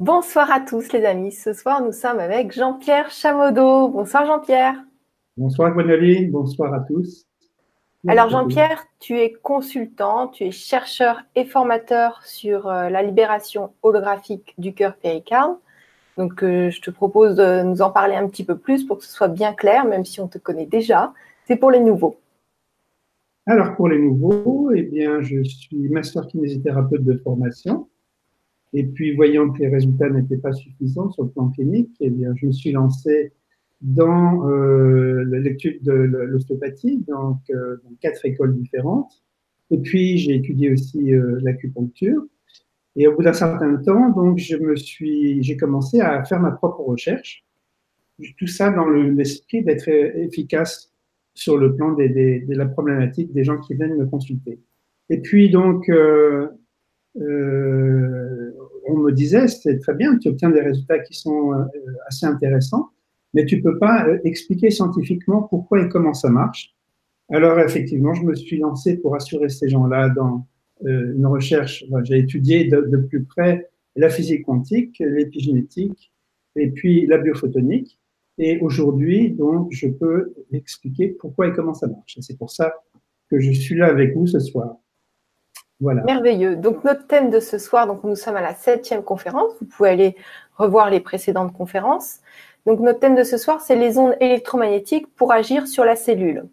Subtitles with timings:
[0.00, 1.30] Bonsoir à tous les amis.
[1.30, 3.90] Ce soir, nous sommes avec Jean-Pierre Chamodeau.
[3.90, 4.82] Bonsoir Jean-Pierre.
[5.36, 7.26] Bonsoir Gwenoline, bonsoir à tous.
[8.08, 14.54] Alors Jean-Pierre, tu es consultant, tu es chercheur et formateur sur euh, la libération holographique
[14.56, 15.56] du cœur péricarde.
[16.16, 19.04] Donc euh, je te propose de nous en parler un petit peu plus pour que
[19.04, 21.12] ce soit bien clair, même si on te connaît déjà.
[21.44, 22.16] C'est pour les nouveaux.
[23.44, 27.86] Alors pour les nouveaux, eh bien, je suis master kinésithérapeute de formation.
[28.72, 32.32] Et puis, voyant que les résultats n'étaient pas suffisants sur le plan clinique, eh bien,
[32.36, 33.32] je me suis lancé
[33.80, 39.22] dans euh, l'étude de l'ostéopathie, donc euh, dans quatre écoles différentes.
[39.70, 42.22] Et puis, j'ai étudié aussi euh, l'acupuncture.
[42.96, 46.50] Et au bout d'un certain temps, donc, je me suis, j'ai commencé à faire ma
[46.50, 47.44] propre recherche.
[48.36, 50.92] Tout ça dans l'esprit d'être efficace
[51.34, 54.60] sur le plan des, des, de la problématique des gens qui viennent me consulter.
[55.08, 56.48] Et puis, donc, euh,
[57.20, 58.49] euh,
[58.90, 61.64] on me disait, c'est très bien, tu obtiens des résultats qui sont euh,
[62.06, 62.90] assez intéressants,
[63.34, 66.74] mais tu peux pas euh, expliquer scientifiquement pourquoi et comment ça marche.
[67.30, 70.46] Alors effectivement, je me suis lancé pour assurer ces gens-là dans
[70.82, 71.84] une recherche.
[72.04, 76.10] J'ai étudié de, plus près la physique quantique, l'épigénétique
[76.56, 77.98] et puis la biophotonique.
[78.38, 82.16] Et aujourd'hui, donc, je peux expliquer pourquoi et comment ça marche.
[82.20, 82.74] c'est pour ça
[83.30, 84.76] que je suis là avec vous ce soir.
[85.80, 86.56] Merveilleux.
[86.56, 89.52] Donc, notre thème de ce soir, donc nous sommes à la septième conférence.
[89.60, 90.16] Vous pouvez aller
[90.56, 92.20] revoir les précédentes conférences.
[92.66, 96.44] Donc, notre thème de ce soir, c'est les ondes électromagnétiques pour agir sur la cellule.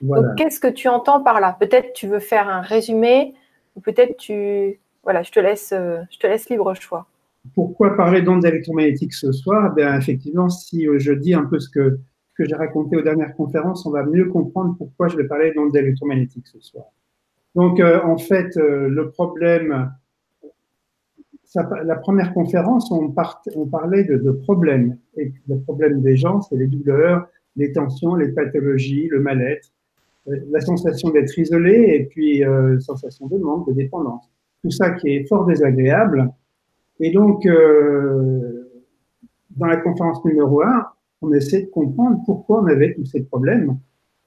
[0.00, 1.56] Donc, qu'est-ce que tu entends par là?
[1.58, 3.34] Peut-être tu veux faire un résumé,
[3.76, 4.80] ou peut-être tu.
[5.04, 7.06] Voilà, je te laisse, euh, je te laisse libre choix.
[7.54, 9.72] Pourquoi parler d'ondes électromagnétiques ce soir?
[9.74, 11.98] Ben, Effectivement, si euh, je dis un peu ce que,
[12.30, 15.52] ce que j'ai raconté aux dernières conférences, on va mieux comprendre pourquoi je vais parler
[15.52, 16.86] d'ondes électromagnétiques ce soir.
[17.54, 19.92] Donc, euh, en fait, euh, le problème,
[21.84, 23.14] la première conférence, on,
[23.56, 24.96] on parlait de, de, problèmes.
[25.16, 29.68] Et le problème des gens, c'est les douleurs, les tensions, les pathologies, le mal-être,
[30.28, 34.30] euh, la sensation d'être isolé et puis euh, sensation de manque, de dépendance.
[34.62, 36.30] Tout ça qui est fort désagréable.
[37.00, 38.70] Et donc, euh,
[39.56, 40.86] dans la conférence numéro 1,
[41.22, 43.78] on essaie de comprendre pourquoi on avait tous ces problèmes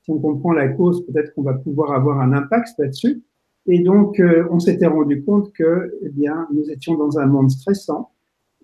[0.06, 3.24] si on comprend la cause, peut-être qu'on va pouvoir avoir un impact là-dessus.
[3.68, 7.50] Et donc, euh, on s'était rendu compte que, eh bien, nous étions dans un monde
[7.50, 8.12] stressant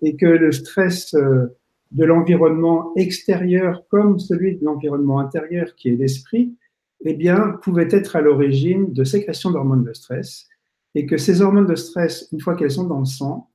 [0.02, 1.46] et que le stress euh,
[1.90, 6.56] de l'environnement extérieur comme celui de l'environnement intérieur, qui est l'esprit,
[7.04, 10.46] eh bien, pouvait être à l'origine de sécrétion d'hormones de stress
[10.94, 13.48] et que ces hormones de stress, une fois qu'elles sont dans le sang,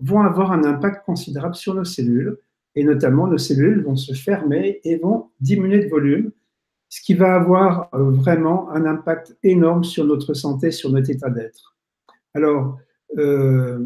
[0.00, 2.38] vont avoir un impact considérable sur nos cellules
[2.74, 6.32] et notamment nos cellules vont se fermer et vont diminuer de volume
[6.94, 11.28] ce qui va avoir euh, vraiment un impact énorme sur notre santé, sur notre état
[11.28, 11.74] d'être.
[12.34, 12.78] Alors,
[13.18, 13.80] euh,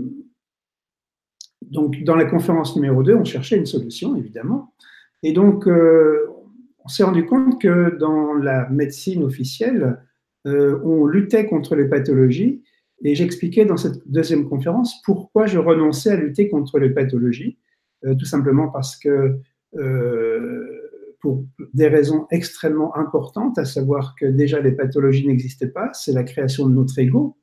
[1.62, 4.74] donc dans la conférence numéro 2, on cherchait une solution, évidemment.
[5.22, 6.28] Et donc, euh,
[6.84, 10.02] on s'est rendu compte que dans la médecine officielle,
[10.44, 12.62] on luttait contre les pathologies.
[13.04, 17.58] Et j'expliquais dans cette deuxième conférence pourquoi je renonçais à lutter contre les pathologies.
[18.02, 19.38] tout simplement parce que
[21.20, 26.24] pour des raisons extrêmement importantes, à savoir que déjà les pathologies n'existaient pas, c'est la
[26.24, 27.36] création de notre ego,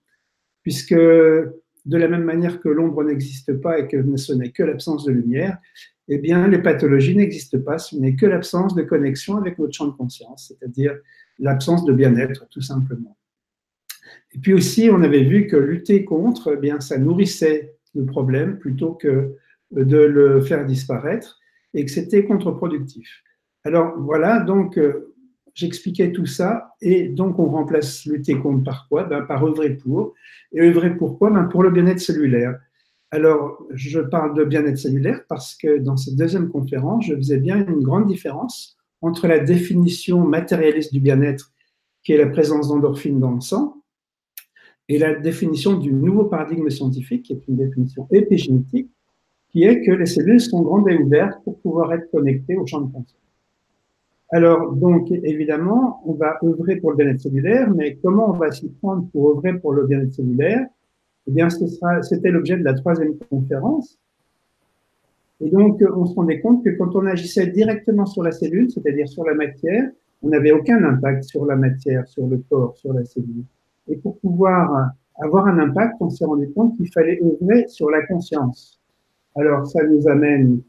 [0.63, 5.05] puisque de la même manière que l'ombre n'existe pas et que ce n'est que l'absence
[5.05, 5.57] de lumière,
[6.07, 9.87] eh bien les pathologies n'existent pas, ce n'est que l'absence de connexion avec notre champ
[9.87, 10.97] de conscience, c'est-à-dire
[11.39, 13.17] l'absence de bien-être tout simplement.
[14.33, 18.57] Et puis aussi, on avait vu que lutter contre, eh bien ça nourrissait le problème
[18.57, 19.35] plutôt que
[19.71, 21.39] de le faire disparaître
[21.73, 23.23] et que c'était contre-productif.
[23.65, 25.15] Alors voilà, donc euh,
[25.55, 29.05] j'expliquais tout ça et donc on remplace lutter contre par quoi?
[29.05, 30.13] Ben, Par œuvrer pour.
[30.53, 32.59] Et œuvrer pourquoi ben, Pour le bien-être cellulaire.
[33.09, 37.65] Alors je parle de bien-être cellulaire parce que dans cette deuxième conférence, je faisais bien
[37.65, 41.51] une grande différence entre la définition matérialiste du bien-être,
[42.03, 43.81] qui est la présence d'endorphines dans le sang,
[44.89, 48.91] et la définition du nouveau paradigme scientifique, qui est une définition épigénétique,
[49.49, 52.81] qui est que les cellules sont grandes et ouvertes pour pouvoir être connectées au champ
[52.81, 53.24] de conscience.
[54.31, 58.69] Alors, donc, évidemment, on va œuvrer pour le bien-être cellulaire, mais comment on va s'y
[58.69, 60.65] prendre pour œuvrer pour le bien-être cellulaire?
[61.27, 63.99] Eh bien, c'était l'objet de la troisième conférence.
[65.41, 69.07] Et donc, on se rendait compte que quand on agissait directement sur la cellule, c'est-à-dire
[69.07, 69.89] sur la matière,
[70.23, 73.43] on n'avait aucun impact sur la matière, sur le corps, sur la cellule.
[73.87, 78.05] Et pour pouvoir avoir un impact, on s'est rendu compte qu'il fallait œuvrer sur la
[78.07, 78.79] conscience.
[79.35, 80.61] Alors, ça nous amène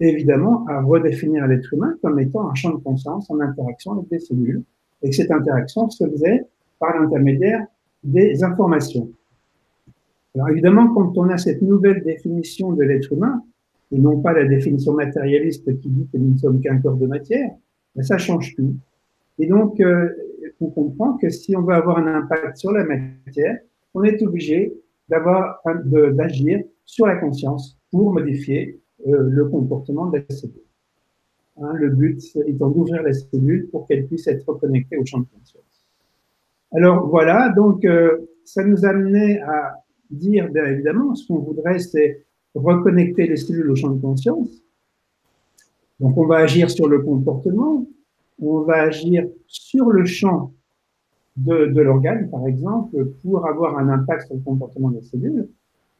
[0.00, 4.18] évidemment à redéfinir l'être humain comme étant un champ de conscience en interaction avec des
[4.18, 4.62] cellules,
[5.02, 6.46] et que cette interaction se faisait
[6.78, 7.66] par l'intermédiaire
[8.02, 9.10] des informations.
[10.34, 13.42] Alors évidemment, quand on a cette nouvelle définition de l'être humain,
[13.92, 17.06] et non pas la définition matérialiste qui dit que nous ne sommes qu'un corps de
[17.06, 17.50] matière,
[17.94, 18.74] ben, ça change tout.
[19.38, 20.08] Et donc, euh,
[20.60, 23.58] on comprend que si on veut avoir un impact sur la matière,
[23.94, 24.74] on est obligé
[25.08, 30.64] d'avoir d'agir sur la conscience pour modifier le comportement de la cellule.
[31.56, 35.26] Hein, le but étant d'ouvrir la cellule pour qu'elle puisse être reconnectée au champ de
[35.26, 35.86] conscience.
[36.72, 39.76] Alors voilà, donc euh, ça nous amenait à
[40.10, 42.24] dire, bien évidemment, ce qu'on voudrait, c'est
[42.56, 44.48] reconnecter les cellules au champ de conscience.
[46.00, 47.86] Donc on va agir sur le comportement,
[48.40, 50.52] on va agir sur le champ
[51.36, 55.48] de, de l'organe, par exemple, pour avoir un impact sur le comportement des cellules.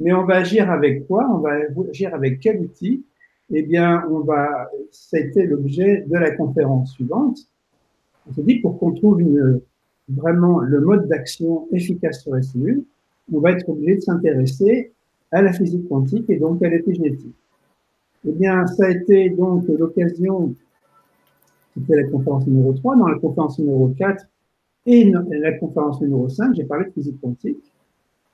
[0.01, 1.29] Mais on va agir avec quoi?
[1.33, 1.53] On va
[1.89, 3.05] agir avec quel outil?
[3.51, 4.71] Eh bien, on va.
[4.91, 7.39] C'était l'objet de la conférence suivante.
[8.29, 9.61] On se dit pour qu'on trouve une,
[10.09, 12.85] vraiment le mode d'action efficace sur les cellules,
[13.33, 14.93] on va être obligé de s'intéresser
[15.33, 17.35] à la physique quantique et donc à l'épigénétique.
[18.27, 20.55] Eh bien, ça a été donc l'occasion,
[21.75, 24.27] c'était la conférence numéro 3, dans la conférence numéro 4
[24.87, 27.73] et la conférence numéro 5, j'ai parlé de physique quantique.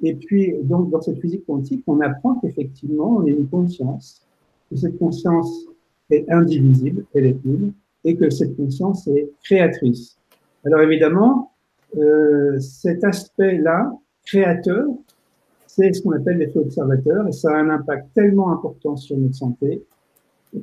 [0.02, 4.26] Et puis, donc, dans cette physique quantique, on apprend qu'effectivement, on a une conscience,
[4.70, 5.66] que cette conscience
[6.10, 7.72] est indivisible, elle est une,
[8.04, 10.16] et que cette conscience est créatrice.
[10.64, 11.52] Alors évidemment,
[11.96, 13.92] euh, cet aspect-là,
[14.24, 14.86] créateur,
[15.66, 19.34] c'est ce qu'on appelle l'effet observateur, et ça a un impact tellement important sur notre
[19.34, 19.84] santé,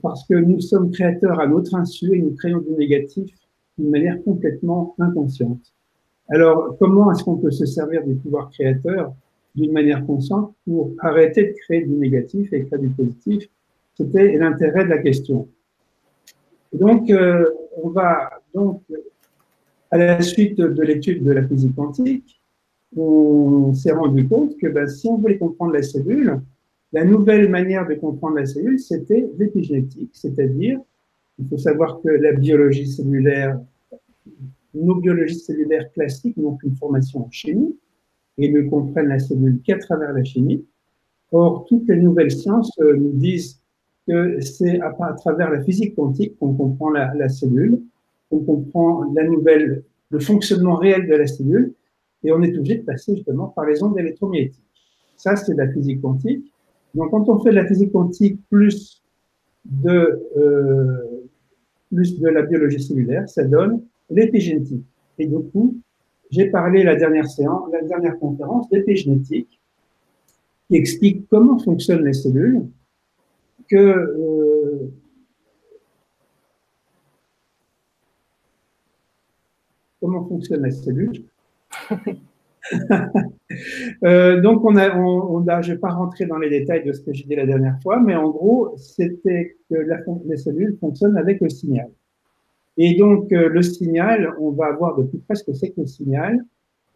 [0.01, 3.29] parce que nous sommes créateurs à notre insu et nous créons du négatif
[3.77, 5.73] d'une manière complètement inconsciente.
[6.29, 9.13] Alors, comment est-ce qu'on peut se servir du pouvoir créateur
[9.57, 13.49] d'une manière consciente pour arrêter de créer du négatif et créer du positif.
[13.95, 15.47] C'était l'intérêt de la question.
[16.71, 17.45] donc, euh,
[17.83, 18.81] on va donc,
[19.89, 22.39] à la suite de l'étude de la physique quantique,
[22.95, 26.39] on s'est rendu compte que ben, si on voulait comprendre la cellule,
[26.93, 30.79] la nouvelle manière de comprendre la cellule, c'était l'épigénétique, c'est-à-dire,
[31.39, 33.59] il faut savoir que la biologie cellulaire,
[34.73, 37.75] nos biologies cellulaires classiques n'ont qu'une formation en chimie,
[38.37, 40.63] et ne comprennent la cellule qu'à travers la chimie.
[41.31, 43.59] Or, toutes les nouvelles sciences euh, nous disent
[44.07, 47.81] que c'est à, travers la physique quantique qu'on comprend la, cellule,
[48.29, 51.73] qu'on comprend la nouvelle, le fonctionnement réel de la cellule,
[52.23, 54.63] et on est obligé de passer justement par les ondes électromagnétiques.
[55.17, 56.51] Ça, c'est la physique quantique.
[56.95, 59.03] Donc, quand on fait de la physique quantique plus
[59.65, 61.27] de, euh,
[61.93, 64.85] plus de la biologie cellulaire, ça donne l'épigénétique.
[65.19, 65.75] Et du coup,
[66.29, 69.59] j'ai parlé la dernière séance, la dernière conférence d'épigénétique,
[70.67, 72.67] qui explique comment fonctionnent les cellules,
[73.69, 74.91] que euh,
[80.01, 81.23] comment fonctionnent les cellules.
[84.03, 86.91] euh, donc, on a, on, a, je ne vais pas rentrer dans les détails de
[86.91, 90.77] ce que j'ai dit la dernière fois, mais en gros, c'était que la, les cellules
[90.79, 91.89] fonctionnent avec le signal.
[92.77, 95.81] Et donc, euh, le signal, on va voir de plus près ce que c'est que
[95.81, 96.45] le signal,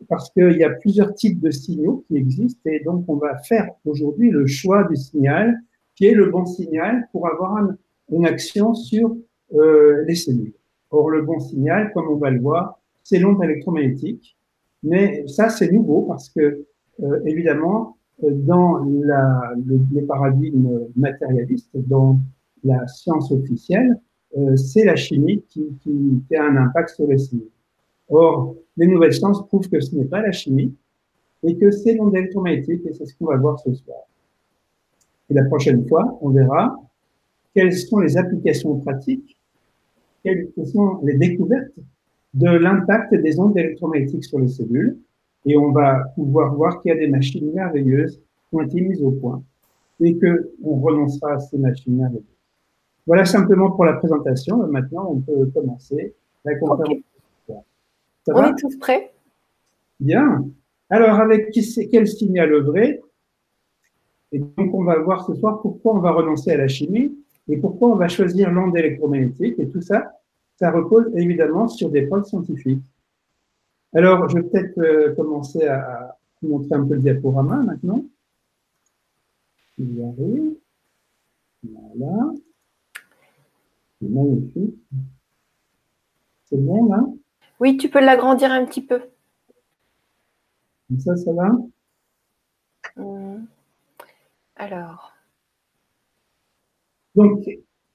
[0.08, 3.70] parce qu'il y a plusieurs types de signaux qui existent, et donc on va faire
[3.86, 5.60] aujourd'hui le choix du signal
[5.96, 7.68] qui est le bon signal pour avoir
[8.12, 9.16] une action sur
[9.54, 10.54] euh, les cellules.
[10.90, 14.38] Or, le bon signal, comme on va le voir, c'est l'onde électromagnétique,
[14.84, 16.66] mais ça, c'est nouveau parce que,
[17.04, 22.20] euh, évidemment, dans la, le, les paradigmes matérialistes, dans
[22.64, 24.00] la science officielle,
[24.38, 27.50] euh, c'est la chimie qui, qui, a un impact sur les cellules.
[28.10, 30.74] Or, les nouvelles sciences prouvent que ce n'est pas la chimie
[31.44, 34.00] et que c'est l'onde électromagnétique et c'est ce qu'on va voir ce soir.
[35.30, 36.78] Et la prochaine fois, on verra
[37.54, 39.38] quelles sont les applications pratiques,
[40.24, 41.80] quelles sont les découvertes
[42.34, 44.98] de l'impact des ondes électromagnétiques sur les cellules.
[45.46, 49.02] Et on va pouvoir voir qu'il y a des machines merveilleuses qui ont été mises
[49.02, 49.42] au point
[50.00, 52.26] et qu'on renoncera à ces machines merveilleuses.
[53.08, 54.66] Voilà simplement pour la présentation.
[54.68, 56.14] Maintenant, on peut commencer
[56.46, 56.98] la conférence.
[58.28, 59.14] on est tous prêts?
[60.00, 60.46] Bien.
[60.90, 61.52] Alors, avec
[61.92, 63.02] quel signal œuvrer
[64.32, 67.18] Et donc, on va voir ce soir pourquoi on va renoncer à la chimie
[67.48, 69.56] et pourquoi on va choisir l'onde électromagnétique.
[69.60, 70.20] Et tout ça,
[70.58, 72.84] ça repose évidemment sur des preuves scientifiques.
[73.94, 78.04] Alors, je vais peut-être euh, commencer à, vous montrer un peu le diaporama maintenant.
[79.78, 80.56] Il y arrive.
[81.64, 82.34] Voilà.
[84.02, 84.76] C'est magnifique.
[86.46, 87.06] C'est bon là
[87.60, 89.00] Oui, tu peux l'agrandir un petit peu.
[90.88, 91.52] Comme ça, ça va?
[92.98, 93.46] Hum.
[94.56, 95.14] Alors.
[97.14, 97.48] Donc,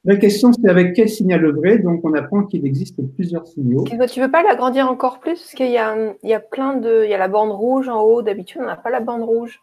[0.05, 3.83] la question, c'est avec quel signal œuvrer Donc, on apprend qu'il existe plusieurs signaux.
[3.85, 5.41] Tu ne veux pas l'agrandir encore plus?
[5.41, 7.03] Parce qu'il y a, il y a plein de.
[7.05, 8.23] Il y a la bande rouge en haut.
[8.23, 9.61] D'habitude, on n'a pas la bande rouge.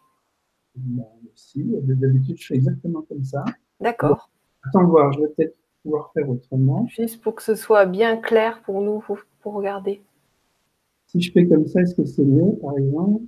[1.34, 3.44] si, d'habitude, je fais exactement comme ça.
[3.80, 4.30] D'accord.
[4.62, 6.86] attends voir, je vais peut-être pouvoir faire autrement.
[6.88, 9.04] Juste pour que ce soit bien clair pour nous,
[9.42, 10.02] pour, regarder.
[11.06, 13.22] Si je fais comme ça, est-ce que c'est mieux, par exemple?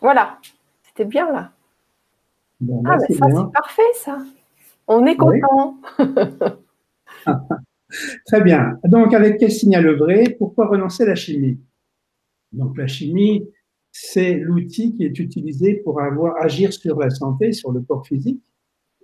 [0.00, 0.38] Voilà,
[0.82, 1.52] c'était bien là.
[2.84, 4.18] ah, mais ça, c'est parfait, ça.
[4.88, 5.76] On est content.
[8.26, 8.78] Très bien.
[8.84, 11.60] Donc, avec quel signal œuvrer Pourquoi relancer la chimie?
[12.52, 13.48] Donc, la chimie,
[13.92, 18.42] c'est l'outil qui est utilisé pour avoir, agir sur la santé, sur le corps physique,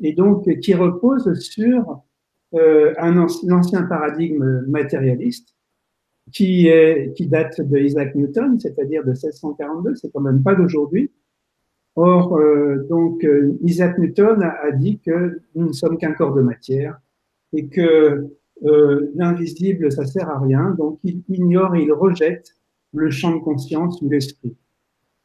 [0.01, 2.03] et donc qui repose sur
[2.55, 5.55] euh, un, ancien paradigme matérialiste
[6.33, 11.11] qui, est, qui date de Isaac Newton, c'est-à-dire de 1642, c'est quand même pas d'aujourd'hui.
[11.97, 16.43] Or, euh, donc, euh, Isaac Newton a, dit que nous ne sommes qu'un corps de
[16.43, 17.01] matière
[17.53, 18.29] et que
[18.65, 22.55] euh, l'invisible, ça sert à rien, donc il ignore il rejette
[22.93, 24.57] le champ de conscience ou l'esprit.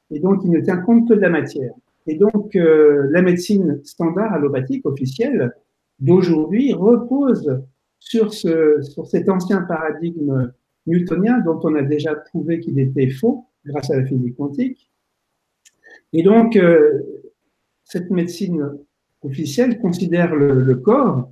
[0.10, 1.74] Et donc, il ne tient compte que de la matière.
[2.08, 5.54] Et donc, euh, la médecine standard allopathique officielle
[6.00, 7.62] d'aujourd'hui repose
[8.00, 10.52] sur, ce, sur cet ancien paradigme
[10.86, 14.92] newtonien dont on a déjà prouvé qu'il était faux grâce à la physique quantique.
[16.12, 17.02] Et donc, euh,
[17.86, 18.72] cette médecine
[19.22, 21.32] officielle considère le, le, corps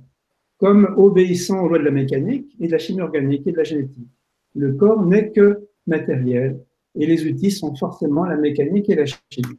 [0.56, 3.64] comme obéissant aux lois de la mécanique et de la chimie organique et de la
[3.64, 4.08] génétique.
[4.54, 6.58] Le corps n'est que matériel
[6.94, 9.58] et les outils sont forcément la mécanique et la chimie.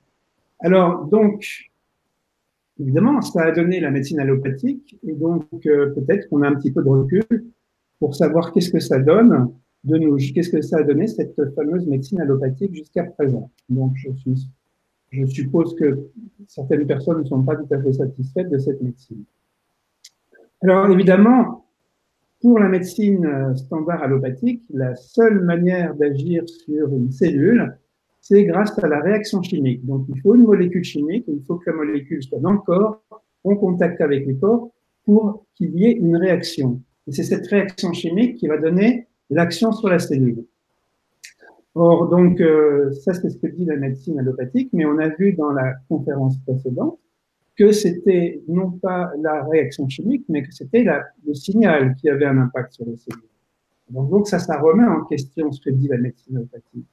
[0.64, 1.46] Alors, donc,
[2.80, 6.72] évidemment, ça a donné la médecine allopathique, et donc euh, peut-être qu'on a un petit
[6.72, 7.46] peu de recul
[8.00, 9.54] pour savoir qu'est-ce que ça donne
[9.84, 13.52] de nous, qu'est-ce que ça a donné cette fameuse médecine allopathique jusqu'à présent.
[13.68, 13.98] Donc,
[15.12, 16.08] je, suppose que
[16.48, 19.26] certaines personnes ne sont pas tout à fait satisfaites de cette médecine.
[20.62, 21.66] Alors, évidemment,
[22.42, 27.78] pour la médecine standard allopathique, la seule manière d'agir sur une cellule,
[28.24, 29.86] c'est grâce à la réaction chimique.
[29.86, 33.04] Donc, il faut une molécule chimique, il faut que la molécule soit dans le corps,
[33.44, 34.70] en contact avec le corps,
[35.04, 36.82] pour qu'il y ait une réaction.
[37.06, 40.46] Et c'est cette réaction chimique qui va donner l'action sur la cellule.
[41.76, 45.34] Or, donc, euh, ça, c'est ce que dit la médecine allopathique, mais on a vu
[45.34, 46.98] dans la conférence précédente
[47.58, 50.86] que c'était non pas la réaction chimique, mais que c'était
[51.28, 53.28] le signal qui avait un impact sur la cellule.
[53.90, 56.88] Donc, donc ça, ça remet en question ce que dit la médecine allopathique.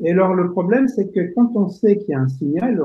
[0.00, 2.82] Et alors, le problème, c'est que quand on sait qu'il y a un signal,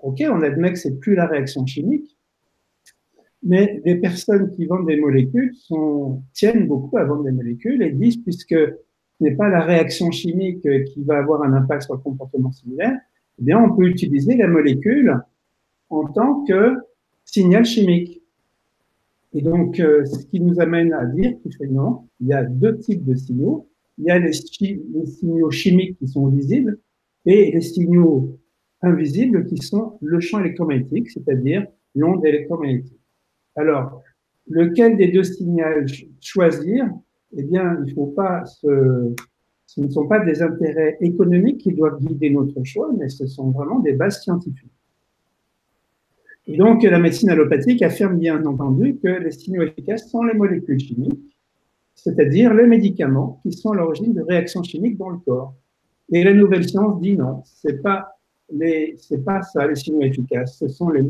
[0.00, 2.16] OK, on admet que c'est plus la réaction chimique,
[3.42, 7.90] mais les personnes qui vendent des molécules sont, tiennent beaucoup à vendre des molécules et
[7.90, 12.00] disent, puisque ce n'est pas la réaction chimique qui va avoir un impact sur le
[12.00, 12.98] comportement cellulaire,
[13.38, 15.16] eh bien, on peut utiliser la molécule
[15.90, 16.76] en tant que
[17.24, 18.22] signal chimique.
[19.34, 22.78] Et donc, euh, ce qui nous amène à dire fait non, il y a deux
[22.78, 23.67] types de signaux
[23.98, 26.78] il y a les, signaux chimiques qui sont visibles
[27.26, 28.38] et les signaux
[28.80, 33.00] invisibles qui sont le champ électromagnétique, c'est-à-dire l'onde électromagnétique.
[33.56, 34.02] Alors,
[34.48, 35.64] lequel des deux signaux
[36.20, 36.88] choisir
[37.36, 39.14] Eh bien, il faut pas se,
[39.66, 43.50] ce ne sont pas des intérêts économiques qui doivent guider notre choix, mais ce sont
[43.50, 44.72] vraiment des bases scientifiques.
[46.46, 50.80] Et donc, la médecine allopathique affirme bien entendu que les signaux efficaces sont les molécules
[50.80, 51.37] chimiques
[51.98, 55.52] c'est-à-dire les médicaments qui sont à l'origine de réactions chimiques dans le corps.
[56.12, 58.08] Et la nouvelle science dit non, c'est pas
[58.50, 60.58] les, c'est pas ça les signaux efficaces.
[60.58, 61.04] Ce sont les,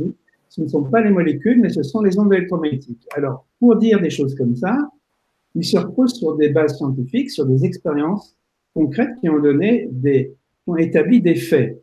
[0.49, 3.07] ce ne sont pas les molécules, mais ce sont les ondes électromagnétiques.
[3.14, 4.76] Alors, pour dire des choses comme ça,
[5.54, 8.35] ils se reposent sur des bases scientifiques, sur des expériences
[8.73, 11.83] concrètes qui ont donné des, qui ont établi des faits.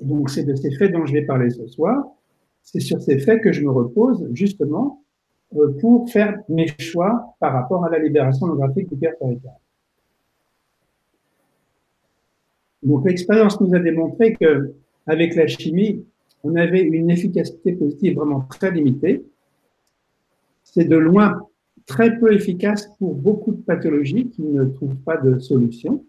[0.00, 2.04] donc, c'est de ces faits dont je vais parler ce soir.
[2.62, 5.02] C'est sur ces faits que je me repose, justement,
[5.80, 9.40] pour faire mes choix par rapport à la libération holographique du péricarde.
[12.82, 14.72] Donc l'expérience nous a démontré que
[15.06, 16.04] avec la chimie,
[16.44, 19.24] on avait une efficacité positive vraiment très limitée.
[20.64, 21.40] C'est de loin
[21.86, 26.04] très peu efficace pour beaucoup de pathologies qui ne trouvent pas de solution.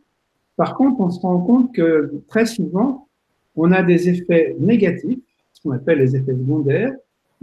[0.55, 3.07] Par contre, on se rend compte que très souvent,
[3.55, 5.19] on a des effets négatifs,
[5.53, 6.93] ce qu'on appelle les effets secondaires,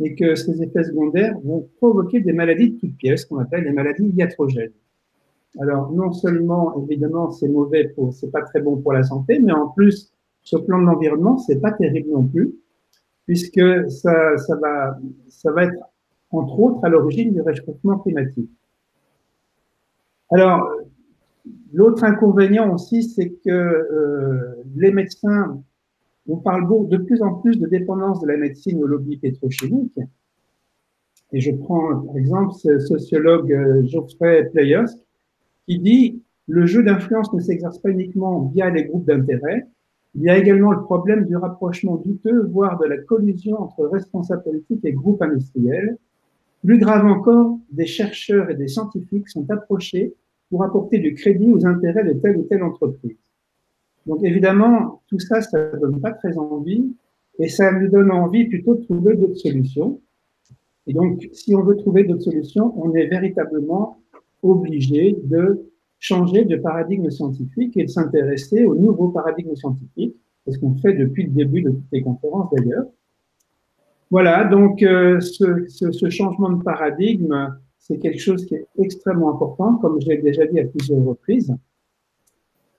[0.00, 3.72] et que ces effets secondaires vont provoquer des maladies de toutes pièces, qu'on appelle les
[3.72, 4.72] maladies iatrogènes.
[5.60, 9.52] Alors, non seulement, évidemment, c'est mauvais pour, c'est pas très bon pour la santé, mais
[9.52, 12.54] en plus, sur le plan de l'environnement, c'est pas terrible non plus,
[13.26, 14.98] puisque ça, ça va,
[15.28, 15.78] ça va être,
[16.30, 18.50] entre autres, à l'origine du réchauffement climatique.
[20.30, 20.68] Alors,
[21.72, 25.62] l'autre inconvénient aussi, c'est que euh, les médecins
[26.28, 29.98] on parle de plus en plus de dépendance de la médecine au lobby pétrochimique.
[31.32, 34.86] Et je prends par exemple ce sociologue euh, Geoffrey Playos
[35.66, 39.66] qui dit le jeu d'influence ne s'exerce pas uniquement via les groupes d'intérêt,
[40.14, 44.42] Il y a également le problème du rapprochement douteux, voire de la collusion entre responsables
[44.42, 45.96] politiques et groupes industriels.
[46.64, 50.14] Plus grave encore, des chercheurs et des scientifiques sont approchés
[50.50, 53.16] pour apporter du crédit aux intérêts de telle ou telle entreprise.
[54.06, 56.94] Donc évidemment, tout ça, ça ne donne pas très envie
[57.38, 60.00] et ça nous donne envie plutôt de trouver d'autres solutions.
[60.86, 63.98] Et donc, si on veut trouver d'autres solutions, on est véritablement
[64.42, 70.58] obligé de changer de paradigme scientifique et de s'intéresser au nouveau paradigme scientifique, c'est ce
[70.58, 72.84] qu'on fait depuis le début de toutes les conférences d'ailleurs.
[74.10, 79.34] Voilà, donc euh, ce, ce, ce, changement de paradigme, c'est quelque chose qui est extrêmement
[79.34, 81.54] important, comme je l'ai déjà dit à plusieurs reprises.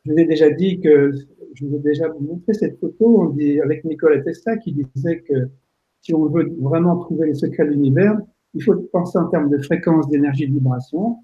[0.05, 1.11] Je vous ai déjà dit que,
[1.53, 3.33] je vous ai déjà montré cette photo
[3.63, 5.49] avec Nikola Tesla qui disait que
[6.01, 8.15] si on veut vraiment trouver les secrets de l'univers,
[8.53, 11.17] il faut penser en termes de fréquence d'énergie de vibration.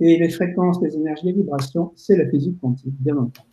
[0.00, 3.48] Et les fréquences des énergies de vibration, c'est la physique quantique, bien entendu.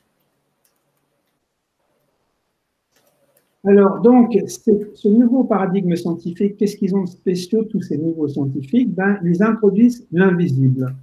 [3.63, 8.91] Alors, donc, ce nouveau paradigme scientifique, qu'est-ce qu'ils ont de spéciaux, tous ces nouveaux scientifiques?
[8.91, 10.95] Ben, Ils introduisent l'invisible,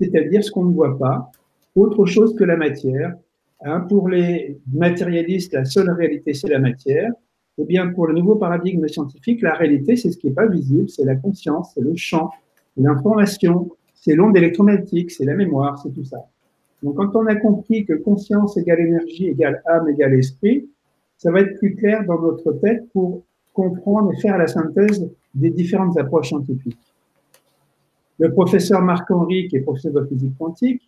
[0.00, 1.30] c'est-à-dire ce qu'on ne voit pas,
[1.74, 3.16] autre chose que la matière.
[3.64, 7.10] Hein, pour les matérialistes, la seule réalité, c'est la matière.
[7.58, 10.88] Eh bien, pour le nouveau paradigme scientifique, la réalité, c'est ce qui n'est pas visible,
[10.90, 12.30] c'est la conscience, c'est le champ,
[12.76, 16.18] l'information, c'est l'onde électromagnétique, c'est la mémoire, c'est tout ça.
[16.82, 20.68] Donc, quand on a compris que conscience égale énergie égale âme égale esprit,
[21.16, 23.22] ça va être plus clair dans notre tête pour
[23.54, 26.78] comprendre et faire la synthèse des différentes approches scientifiques.
[28.18, 30.82] Le professeur Marc-Henri, qui est professeur de physique quantique,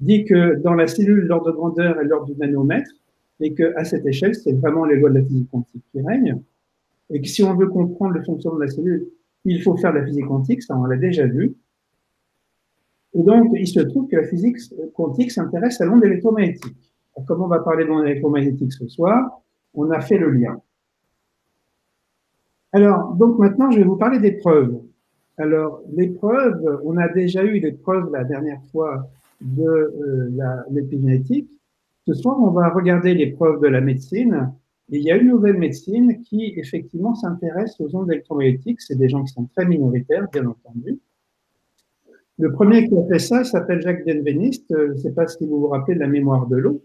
[0.00, 2.90] dit que dans la cellule, l'ordre de grandeur est l'ordre du nanomètre,
[3.40, 6.40] et qu'à cette échelle, c'est vraiment les lois de la physique quantique qui règnent,
[7.10, 9.06] et que si on veut comprendre le fonctionnement de la cellule,
[9.44, 11.54] il faut faire de la physique quantique, ça on l'a déjà vu.
[13.14, 14.58] Et donc, il se trouve que la physique
[14.94, 16.76] quantique s'intéresse à l'onde électromagnétique.
[17.26, 19.42] comme on va parler d'onde électromagnétique ce soir,
[19.74, 20.60] on a fait le lien.
[22.72, 24.80] Alors, donc maintenant, je vais vous parler des preuves.
[25.38, 29.08] Alors, les preuves, on a déjà eu les preuves la dernière fois
[29.40, 31.50] de euh, l'épigénétique.
[32.06, 34.52] Ce soir, on va regarder les preuves de la médecine.
[34.88, 38.80] Il y a une nouvelle médecine qui, effectivement, s'intéresse aux ondes électromagnétiques.
[38.80, 40.98] C'est des gens qui sont très minoritaires, bien entendu.
[42.38, 44.64] Le premier qui a fait ça s'appelle Jacques Denvenist.
[44.70, 46.82] Je ne sais pas si vous vous rappelez de la mémoire de l'eau.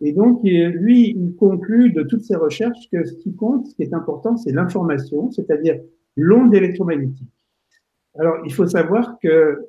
[0.00, 3.82] Et donc, lui, il conclut de toutes ses recherches que ce qui compte, ce qui
[3.82, 5.80] est important, c'est l'information, c'est-à-dire
[6.16, 7.28] l'onde électromagnétique.
[8.18, 9.68] Alors, il faut savoir que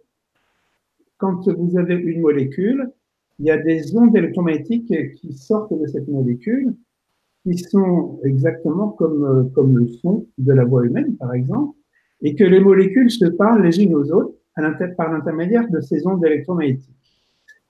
[1.26, 2.92] quand vous avez une molécule,
[3.40, 6.74] il y a des ondes électromagnétiques qui sortent de cette molécule,
[7.44, 11.76] qui sont exactement comme, comme le son de la voix humaine, par exemple,
[12.22, 14.36] et que les molécules se parlent les unes aux autres
[14.98, 16.96] par l'intermédiaire de ces ondes électromagnétiques.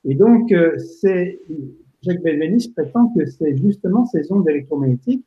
[0.03, 1.39] Et donc, euh, c'est
[2.03, 5.25] Jacques Benveniste prétend que c'est justement ces ondes électromagnétiques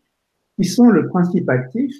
[0.57, 1.93] qui sont le principe actif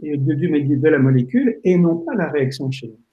[0.00, 3.07] de, de la molécule et non pas la réaction chimique.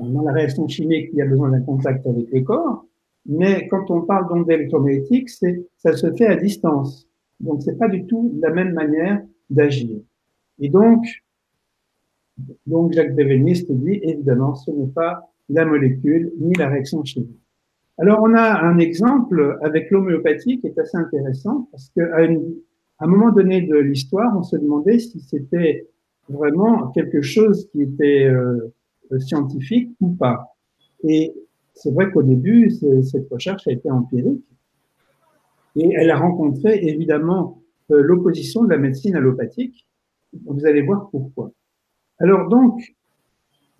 [0.00, 2.84] Dans la réaction chimique, il y a besoin d'un contact avec le corps,
[3.26, 7.08] mais quand on parle d'ondes électromagnétiques, ça se fait à distance.
[7.40, 9.98] Donc, c'est pas du tout la même manière d'agir.
[10.58, 11.04] Et donc,
[12.66, 17.40] donc Jacques Benveniste dit, évidemment, ce n'est pas la molécule ni la réaction chimique.
[17.98, 23.30] Alors, on a un exemple avec l'homéopathie qui est assez intéressant parce qu'à un moment
[23.30, 25.86] donné de l'histoire, on se demandait si c'était
[26.28, 28.72] vraiment quelque chose qui était euh,
[29.18, 30.56] scientifique ou pas.
[31.02, 31.34] Et
[31.74, 34.44] c'est vrai qu'au début, cette recherche a été empirique
[35.76, 39.86] et elle a rencontré évidemment euh, l'opposition de la médecine allopathique.
[40.46, 41.52] Vous allez voir pourquoi.
[42.18, 42.94] Alors donc,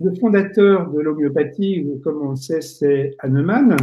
[0.00, 3.76] le fondateur de l'homéopathie, comme on le sait, c'est Hahnemann.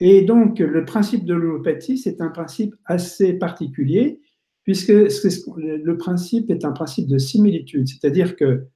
[0.00, 4.20] Et donc, le principe de l'homéopathie, c'est un principe assez particulier,
[4.64, 7.86] puisque le principe est un principe de similitude.
[7.86, 8.66] C'est-à-dire que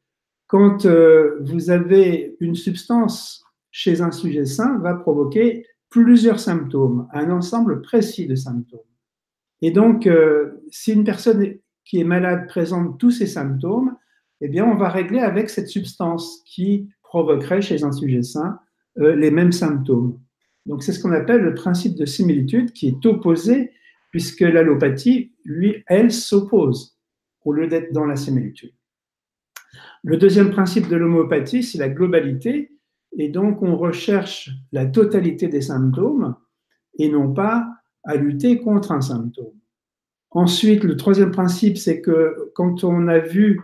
[0.48, 7.30] quand euh, vous avez une substance chez un sujet sain, va provoquer plusieurs symptômes, un
[7.30, 8.80] ensemble précis de symptômes.
[9.62, 13.96] Et donc, euh, si une personne qui est malade présente tous ces symptômes,
[14.40, 18.58] eh bien, on va régler avec cette substance qui provoquerait chez un sujet sain
[18.98, 20.18] euh, les mêmes symptômes.
[20.64, 23.72] Donc, c'est ce qu'on appelle le principe de similitude qui est opposé,
[24.11, 26.98] puisque l'allopathie, lui, elle s'oppose
[27.44, 28.72] au lieu d'être dans la similitude.
[30.09, 32.71] Le deuxième principe de l'homéopathie, c'est la globalité,
[33.18, 36.35] et donc on recherche la totalité des symptômes
[36.99, 37.68] et non pas
[38.05, 39.53] à lutter contre un symptôme.
[40.31, 43.61] Ensuite, le troisième principe, c'est que quand on a vu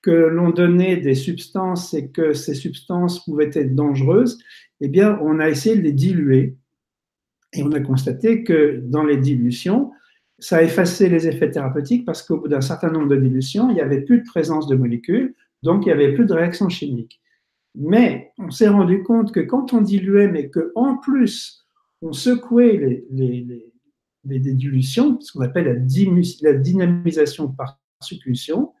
[0.00, 4.38] que l'on donnait des substances et que ces substances pouvaient être dangereuses,
[4.80, 6.56] eh bien, on a essayé de les diluer.
[7.52, 9.92] Et on a constaté que dans les dilutions,
[10.38, 13.74] ça a effacé les effets thérapeutiques parce qu'au bout d'un certain nombre de dilutions, il
[13.74, 17.20] n'y avait plus de présence de molécules, donc il n'y avait plus de réaction chimique.
[17.74, 21.62] Mais on s'est rendu compte que quand on diluait, mais qu'en plus
[22.02, 23.62] on secouait les,
[24.24, 25.86] dilutions, ce qu'on appelle
[26.42, 28.72] la, dynamisation par succussion,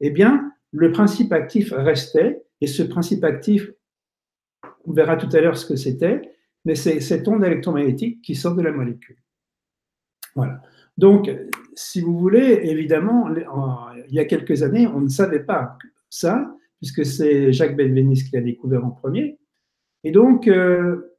[0.00, 3.70] eh bien, le principe actif restait, et ce principe actif,
[4.86, 6.22] on verra tout à l'heure ce que c'était,
[6.64, 9.18] mais c'est cette onde électromagnétique qui sort de la molécule.
[10.34, 10.62] Voilà.
[10.96, 11.30] Donc,
[11.74, 13.28] si vous voulez, évidemment,
[14.08, 15.76] il y a quelques années, on ne savait pas
[16.12, 19.38] ça, puisque c'est Jacques Benveniste qui l'a découvert en premier.
[20.04, 21.16] Et donc, euh,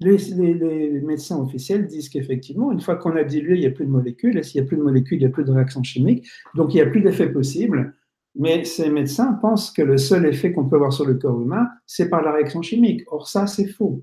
[0.00, 3.90] les, médecins officiels disent qu'effectivement, une fois qu'on a dilué, il n'y a plus de
[3.90, 6.28] molécules, et s'il n'y a plus de molécules, il n'y a plus de réaction chimique,
[6.56, 7.94] donc il n'y a plus d'effet possible.
[8.34, 11.68] Mais ces médecins pensent que le seul effet qu'on peut avoir sur le corps humain,
[11.86, 13.02] c'est par la réaction chimique.
[13.08, 14.02] Or, ça, c'est faux.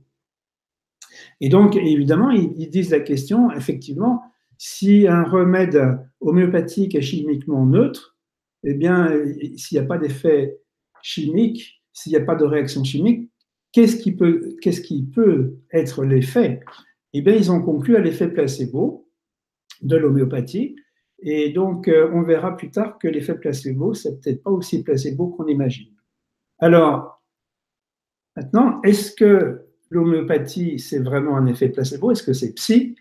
[1.42, 4.22] Et donc, évidemment, ils, disent la question, effectivement,
[4.58, 8.19] si un remède homéopathique est chimiquement neutre,
[8.64, 9.12] eh bien,
[9.58, 10.60] s'il n'y a pas d'effet
[11.02, 13.30] chimique, s'il n'y a pas de réaction chimique,
[13.72, 14.12] qu'est-ce qui
[15.04, 16.62] peut, être l'effet?
[17.14, 19.08] Eh bien, ils ont conclu à l'effet placebo
[19.82, 20.76] de l'homéopathie.
[21.22, 25.28] Et donc, euh, on verra plus tard que l'effet placebo, c'est peut-être pas aussi placebo
[25.28, 25.94] qu'on imagine.
[26.60, 27.22] Alors,
[28.36, 32.12] maintenant, est-ce que l'homéopathie, c'est vraiment un effet placebo?
[32.12, 32.96] Est-ce que c'est psy?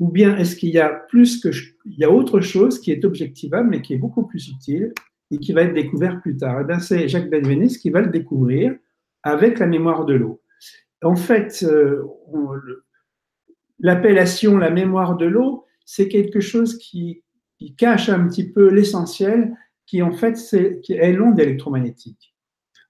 [0.00, 1.50] Ou bien est-ce qu'il y a plus que
[1.86, 4.92] y a autre chose qui est objectivable, mais qui est beaucoup plus utile
[5.30, 6.60] et qui va être découvert plus tard?
[6.60, 8.74] Eh bien, c'est Jacques Benveniste qui va le découvrir
[9.22, 10.40] avec la mémoire de l'eau.
[11.02, 12.02] En fait, euh,
[13.78, 17.22] l'appellation la mémoire de l'eau, c'est quelque chose qui,
[17.78, 20.34] cache un petit peu l'essentiel, qui en fait
[20.82, 22.34] qui est l'onde électromagnétique.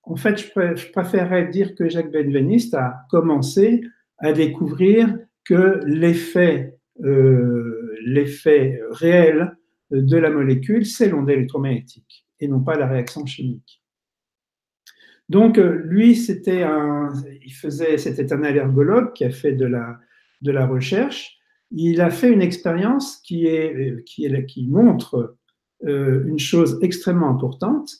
[0.02, 3.82] En fait, je, préférerais dire que Jacques Benveniste a commencé
[4.18, 9.56] à découvrir que l'effet, l'effet réel
[9.90, 13.82] de la molécule, c'est l'onde électromagnétique et non pas la réaction chimique.
[15.28, 19.98] Donc, euh, lui, c'était un, il faisait, c'était un allergologue qui a fait de la,
[20.42, 21.38] de la recherche.
[21.70, 25.36] Il a fait une expérience qui, est, qui, est, qui montre
[25.84, 27.90] euh, une chose extrêmement importante,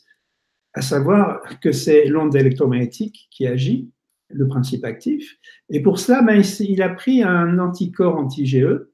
[0.74, 3.90] à savoir que c'est l'onde électromagnétique qui agit,
[4.34, 5.38] le principe actif.
[5.70, 8.86] Et pour cela, ben, il a pris un anticorps anti-GE.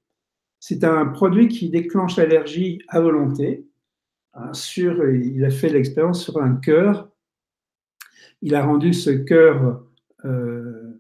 [0.61, 3.67] C'est un produit qui déclenche l'allergie à volonté.
[4.35, 7.11] Hein, sur, il a fait l'expérience sur un cœur
[8.43, 9.83] il a rendu ce cœur,
[10.25, 10.99] euh,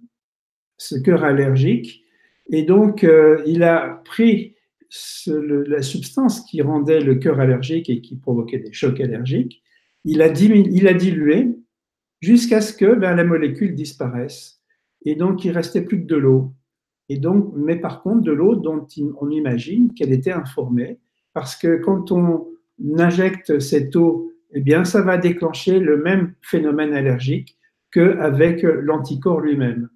[0.76, 2.04] ce cœur allergique.
[2.50, 4.56] Et donc, euh, il a pris
[5.16, 9.62] la substance qui rendait le cœur allergique et qui provoquait des chocs allergiques.
[10.04, 11.48] Il il a dilué
[12.20, 14.60] jusqu'à ce que ben, la molécule disparaisse.
[15.04, 16.52] Et donc, il restait plus que de l'eau.
[17.08, 18.86] Et donc, mais par contre, de l'eau dont
[19.20, 20.98] on imagine qu'elle était informée,
[21.32, 22.46] parce que quand on
[22.98, 27.56] injecte cette eau eh bien, ça va déclencher le même phénomène allergique
[27.92, 29.88] qu'avec l'anticorps lui-même.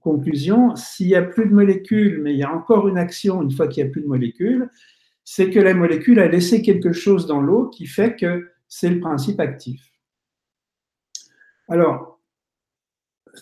[0.00, 3.50] Conclusion, s'il n'y a plus de molécules, mais il y a encore une action une
[3.50, 4.68] fois qu'il n'y a plus de molécules,
[5.24, 9.00] c'est que la molécule a laissé quelque chose dans l'eau qui fait que c'est le
[9.00, 9.82] principe actif.
[11.68, 12.20] Alors,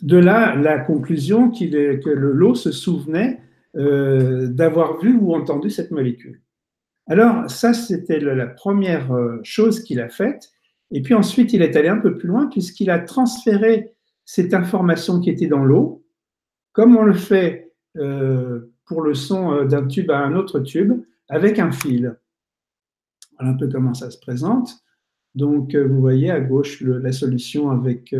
[0.03, 3.41] de là, la conclusion est, que l'eau se souvenait
[3.77, 6.41] euh, d'avoir vu ou entendu cette molécule.
[7.07, 10.51] Alors, ça, c'était la première euh, chose qu'il a faite.
[10.91, 13.93] Et puis ensuite, il est allé un peu plus loin puisqu'il a transféré
[14.25, 16.05] cette information qui était dans l'eau,
[16.73, 20.93] comme on le fait euh, pour le son d'un tube à un autre tube,
[21.29, 22.17] avec un fil.
[23.39, 24.84] Voilà un peu comment ça se présente.
[25.35, 28.15] Donc, vous voyez à gauche la solution avec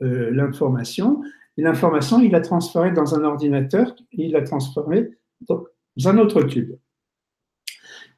[0.00, 1.22] l'information.
[1.58, 5.10] Et l'information, il l'a transférée dans un ordinateur et il l'a transférée
[5.48, 5.64] dans
[6.04, 6.76] un autre tube.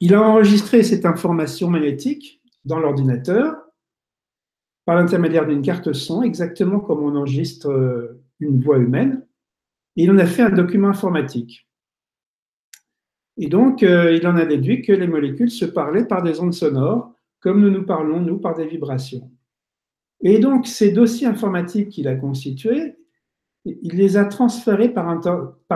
[0.01, 3.57] Il a enregistré cette information magnétique dans l'ordinateur
[4.85, 9.27] par l'intermédiaire d'une carte son, exactement comme on enregistre euh, une voix humaine,
[9.96, 11.68] il en a fait un document informatique.
[13.37, 16.55] Et donc, euh, il en a déduit que les molécules se parlaient par des ondes
[16.55, 19.31] sonores, comme nous nous parlons, nous, par des vibrations.
[20.20, 22.96] Et donc, ces dossiers informatiques qu'il a constitués,
[23.64, 25.09] il les a transférés par,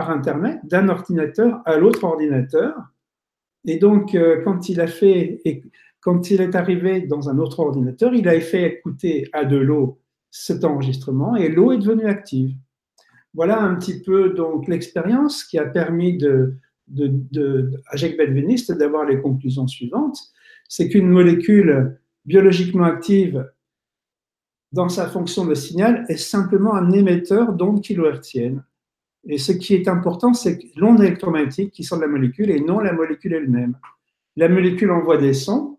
[0.09, 2.75] Internet d'un ordinateur à l'autre ordinateur,
[3.65, 5.41] et donc, euh, quand il a fait,
[6.01, 10.01] quand il est arrivé dans un autre ordinateur, il a fait écouter à de l'eau
[10.31, 12.55] cet enregistrement et l'eau est devenue active.
[13.33, 14.35] Voilà un petit peu
[14.67, 20.17] l'expérience qui a permis à Jacques Benveniste d'avoir les conclusions suivantes.
[20.75, 23.47] C'est qu'une molécule biologiquement active
[24.71, 28.63] dans sa fonction de signal est simplement un émetteur d'ondes kilohertziennes.
[29.25, 32.79] Et ce qui est important, c'est l'onde électromagnétique qui sort de la molécule et non
[32.79, 33.77] la molécule elle-même.
[34.35, 35.77] La molécule envoie des sons.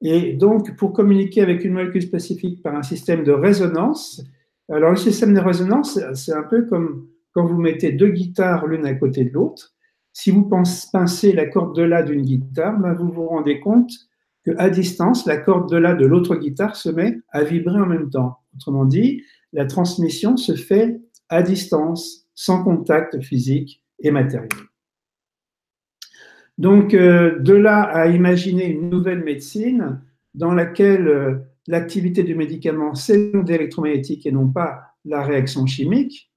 [0.00, 4.22] Et donc, pour communiquer avec une molécule spécifique par un système de résonance,
[4.68, 8.86] alors le système de résonance, c'est un peu comme quand vous mettez deux guitares l'une
[8.86, 9.74] à côté de l'autre.
[10.12, 13.90] Si vous pincez la corde de La d'une guitare, ben, vous vous rendez compte
[14.44, 18.10] qu'à distance, la corde de La de l'autre guitare se met à vibrer en même
[18.10, 18.38] temps.
[18.54, 24.48] Autrement dit, la transmission se fait à distance, sans contact physique et matériel.
[26.58, 30.02] Donc, euh, de là à imaginer une nouvelle médecine
[30.34, 36.29] dans laquelle euh, l'activité du médicament, c'est l'onde électromagnétique et non pas la réaction chimique,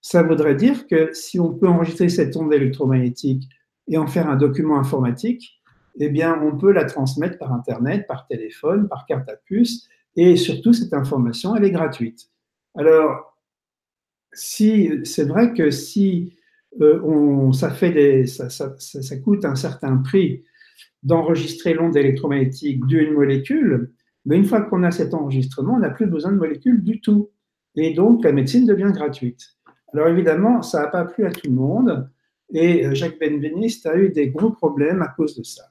[0.00, 3.48] ça voudrait dire que si on peut enregistrer cette onde électromagnétique
[3.88, 5.60] et en faire un document informatique,
[6.00, 10.36] eh bien, on peut la transmettre par Internet, par téléphone, par carte à puce, et
[10.36, 12.30] surtout, cette information, elle est gratuite.
[12.76, 13.36] Alors,
[14.32, 16.36] c'est vrai que si
[16.80, 20.44] euh, ça, coûte un certain prix
[21.02, 23.92] d'enregistrer l'onde électromagnétique d'une molécule,
[24.24, 27.30] mais une fois qu'on a cet enregistrement, on n'a plus besoin de molécules du tout.
[27.76, 29.57] Et donc, la médecine devient gratuite.
[29.92, 32.08] Alors évidemment, ça n'a pas plu à tout le monde,
[32.52, 35.64] et euh, Jacques Benveniste a eu des gros problèmes à cause de ça.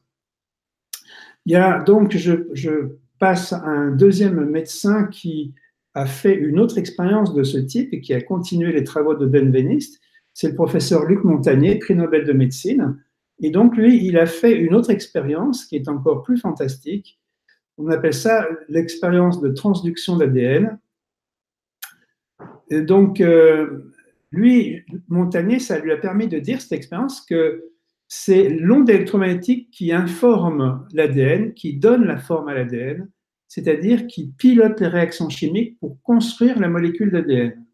[1.46, 5.56] Il y a donc, je, passe à un deuxième médecin qui
[5.96, 9.26] a fait une autre expérience de ce type et qui a continué les travaux de
[9.26, 10.00] Benveniste,
[10.36, 13.02] c'est le professeur Luc Montagnier, prix Nobel de médecine.
[13.40, 17.20] Et donc, lui, il a fait une autre expérience qui est encore plus fantastique.
[17.80, 20.78] On appelle ça l'expérience de transduction d'ADN.
[22.70, 23.92] Donc, euh,
[24.32, 27.72] lui, Montagnier, ça lui a permis de dire, cette expérience, que
[28.08, 33.10] c'est l'onde électromagnétique qui informe l'ADN, qui donne la forme à l'ADN,
[33.48, 37.66] c'est-à-dire qui pilote les réactions chimiques pour construire la molécule d'ADN.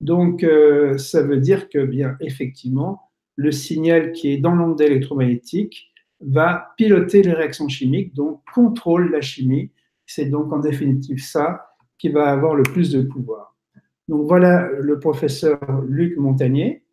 [0.00, 5.92] Donc, euh, ça veut dire que, bien, effectivement, le signal qui est dans l'onde électromagnétique
[6.20, 9.70] va piloter les réactions chimiques, donc contrôle la chimie.
[10.06, 11.66] C'est donc en définitive ça
[11.98, 13.51] qui va avoir le plus de pouvoir.
[14.14, 16.84] Voilà le professeur Luc Montagnier.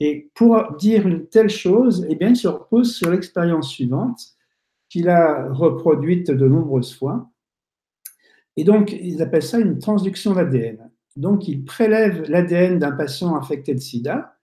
[0.00, 4.20] Et pour dire une telle chose, eh bien, il se repose sur l'expérience suivante
[4.88, 7.30] qu'il a reproduite de nombreuses fois.
[8.56, 10.90] Et donc, ils appellent ça une transduction d'ADN.
[11.14, 14.36] Donc, il prélève l'ADN d'un patient affecté de sida,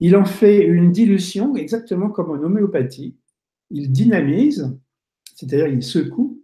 [0.00, 3.16] il en fait une dilution, exactement comme en homéopathie,
[3.70, 4.78] il dynamise,
[5.34, 6.42] c'est-à-dire il secoue,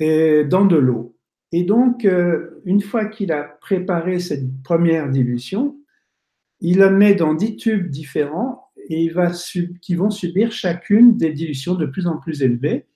[0.00, 1.14] dans de l'eau.
[1.52, 5.76] Et donc, euh, une fois qu'il a préparé cette première dilution,
[6.60, 9.14] il la met dans dix tubes différents et il
[9.80, 12.86] qui vont subir chacune des dilutions de plus en plus élevées.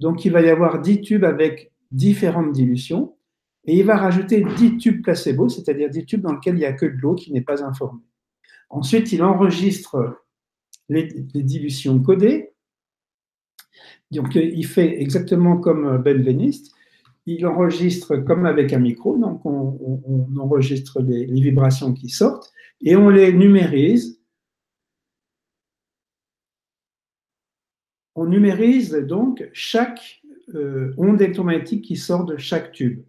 [0.00, 3.14] Donc, il va y avoir dix tubes avec différentes dilutions
[3.66, 6.72] et il va rajouter 10 tubes placebo, c'est-à-dire 10 tubes dans lesquels il n'y a
[6.72, 8.02] que de l'eau qui n'est pas informée.
[8.70, 10.24] Ensuite, il enregistre
[10.88, 12.52] les, dilutions codées.
[14.10, 16.74] Donc, il fait exactement comme Benveniste.
[17.32, 19.78] Il enregistre comme avec un micro, donc on,
[20.36, 24.20] enregistre les, vibrations qui sortent et on les numérise.
[28.16, 30.22] On numérise donc chaque
[30.56, 33.04] euh, onde électromagnétique qui sort de chaque tube.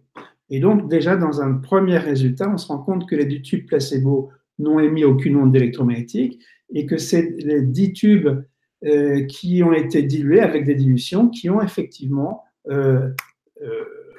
[0.50, 4.30] Et donc, déjà, dans un premier résultat, on se rend compte que les tubes placebo
[4.60, 6.40] n'ont émis aucune onde électromagnétique
[6.72, 8.44] et que c'est les 10 tubes
[8.84, 13.08] euh, qui ont été dilués avec des dilutions qui ont effectivement euh,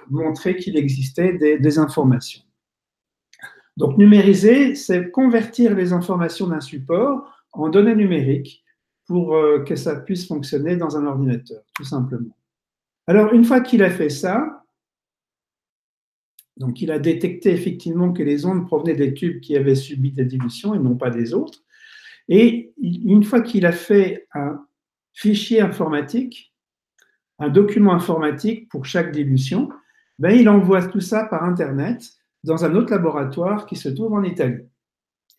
[0.10, 2.42] montré qu'il existait des, des, informations.
[3.78, 8.64] Donc, numériser, c'est convertir les informations d'un support en données numériques
[9.06, 9.36] pour
[9.66, 12.38] que ça puisse fonctionner dans un ordinateur, tout simplement.
[13.08, 14.64] Alors, une fois qu'il a fait ça,
[16.58, 20.26] donc, il a détecté effectivement que les ondes provenaient des tubes qui avaient subi des
[20.26, 21.64] dilutions et non pas des autres.
[22.30, 24.64] Et une fois qu'il a fait un
[25.14, 26.54] fichier informatique,
[27.40, 29.70] un document informatique pour chaque dilution,
[30.20, 32.04] ben, il envoie tout ça par Internet
[32.44, 34.64] dans un autre laboratoire qui se trouve en Italie.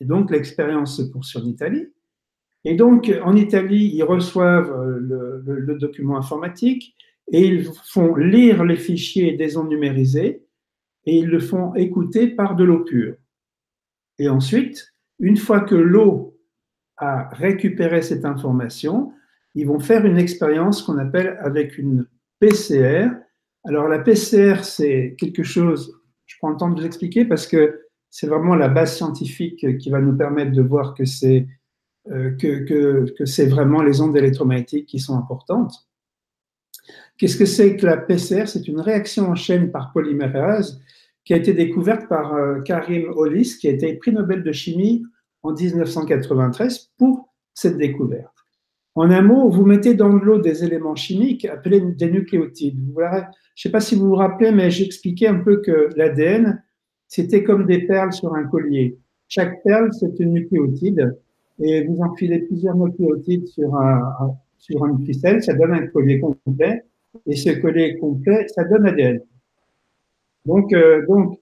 [0.01, 1.89] Et donc, l'expérience se poursuit en Italie.
[2.65, 6.95] Et donc, en Italie, ils reçoivent le, le document informatique
[7.31, 10.45] et ils font lire les fichiers des ondes numérisées
[11.07, 13.17] et ils le font écouter par de l'eau pure.
[14.19, 16.39] Et ensuite, une fois que l'eau
[16.97, 19.13] a récupéré cette information,
[19.55, 22.07] ils vont faire une expérience qu'on appelle avec une
[22.39, 23.09] PCR.
[23.65, 27.81] Alors la PCR, c'est quelque chose, je prends le temps de vous expliquer parce que
[28.11, 31.47] c'est vraiment la base scientifique qui va nous permettre de voir que c'est
[32.11, 35.89] euh, que, que, vraiment les ondes électromagnétiques qui sont importantes.
[37.17, 40.83] Qu'est-ce que c'est que la PCR C'est une réaction en chaîne par polymérase
[41.25, 45.03] qui a été découverte par euh, Karim Hollis, qui a été prix Nobel de chimie
[45.43, 48.34] en 1993 pour cette découverte.
[48.97, 52.79] En un mot, vous mettez dans l'eau des éléments chimiques appelés des nucléotides.
[52.79, 53.23] je ne
[53.57, 56.63] sais pas si vous vous rappelez, mais j'expliquais un peu que l'ADN,
[57.09, 58.97] c'était comme des perles sur un collier.
[59.27, 61.19] Chaque perle, c'est une nucléotide,
[61.59, 66.85] et vous enfilez plusieurs nucléotides sur, un, sur une ficelle, ça donne un collier complet,
[67.27, 69.21] et ce collier complet, ça donne l'ADN.
[70.47, 71.41] Donc, euh, donc,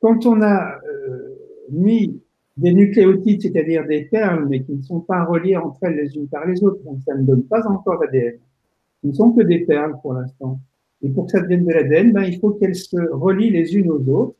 [0.00, 1.34] quand on a euh,
[1.70, 2.20] mis
[2.56, 6.28] des nucléotides, c'est-à-dire des perles, mais qui ne sont pas reliées entre elles les unes
[6.28, 8.38] par les autres, donc ça ne donne pas encore l'ADN.
[9.02, 10.60] Ce ne sont que des perles pour l'instant.
[11.02, 13.90] Et pour que ça devienne de l'ADN, ben, il faut qu'elles se relient les unes
[13.90, 14.36] aux autres.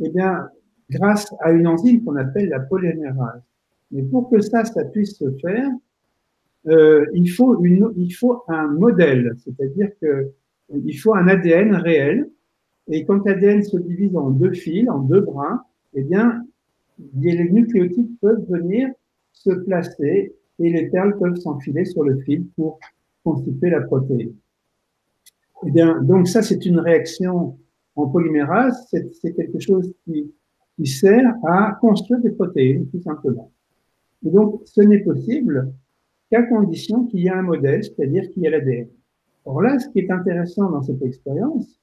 [0.00, 0.48] Eh bien,
[0.90, 3.42] grâce à une enzyme qu'on appelle la polymérase.
[3.90, 5.68] Mais pour que ça, ça puisse se faire,
[6.68, 10.30] euh, il, faut une, il faut un modèle, c'est-à-dire que
[10.72, 12.30] il faut un ADN réel.
[12.88, 15.62] Et quand l'ADN se divise en deux fils, en deux brins,
[15.94, 16.41] eh bien,
[17.14, 18.90] les nucléotides peuvent venir
[19.32, 22.78] se placer et les perles peuvent s'enfiler sur le fil pour
[23.24, 24.34] constituer la protéine.
[25.66, 27.58] Eh bien, donc ça, c'est une réaction
[27.94, 30.32] en polymérase, c'est quelque chose qui,
[30.76, 33.52] qui sert à construire des protéines, tout simplement.
[34.24, 35.72] Et donc, ce n'est possible
[36.30, 38.88] qu'à condition qu'il y ait un modèle, c'est-à-dire qu'il y a l'ADN.
[39.44, 41.80] Or là, ce qui est intéressant dans cette expérience,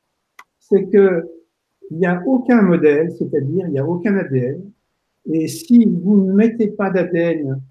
[0.59, 1.29] c'est que
[1.91, 4.61] il n'y a aucun modèle, c'est-à-dire il n'y a aucun ADN,
[5.25, 7.61] et si vous ne mettez pas d'ADN,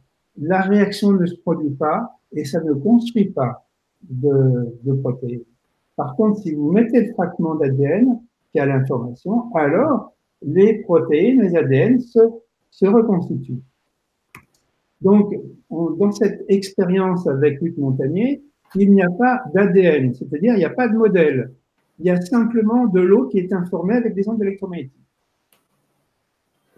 [0.40, 3.66] la réaction ne se produit pas et ça ne construit pas
[4.02, 5.42] de, protéines.
[5.96, 8.20] Par contre, si vous mettez le fragment d'ADN
[8.52, 12.20] qui a l'information, alors les protéines, les ADN se,
[12.70, 13.62] se reconstituent.
[15.00, 15.34] Donc,
[15.70, 18.42] dans cette expérience avec Luc Montagnier,
[18.74, 21.52] il n'y a pas d'ADN, c'est-à-dire il n'y a pas de modèle.
[21.98, 25.07] Il y a simplement de l'eau qui est informée avec des ondes électromagnétiques.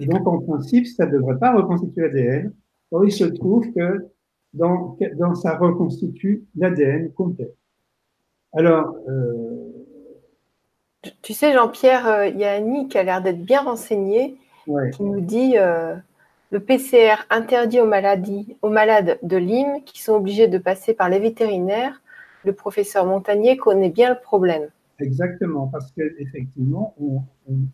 [0.01, 2.53] Et donc, en principe, ça ne devrait pas reconstituer l'ADN.
[2.91, 4.09] Or, il se trouve que
[4.55, 7.53] dans, dans ça reconstitue l'ADN complet.
[8.53, 8.97] Alors.
[9.09, 9.67] Euh...
[11.23, 14.37] Tu sais, Jean-Pierre, euh, il y a Annie qui a l'air d'être bien renseignée,
[14.93, 15.95] qui nous dit euh,
[16.51, 21.09] le PCR interdit aux, maladies, aux malades de Lyme qui sont obligés de passer par
[21.09, 22.03] les vétérinaires.
[22.45, 24.69] Le professeur Montagnier connaît bien le problème.
[25.01, 26.95] Exactement, parce qu'effectivement,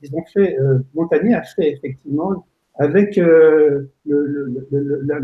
[0.02, 2.46] ils ont fait, euh, Montagnier a fait effectivement
[2.78, 5.18] avec euh, la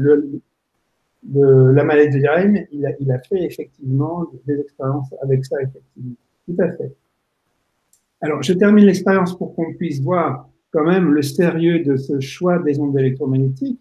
[1.85, 6.17] maladie de Lyme, il a, il a fait effectivement des expériences avec ça, effectivement.
[6.47, 6.93] Tout à fait.
[8.21, 12.59] Alors, je termine l'expérience pour qu'on puisse voir quand même le sérieux de ce choix
[12.59, 13.81] des ondes électromagnétiques.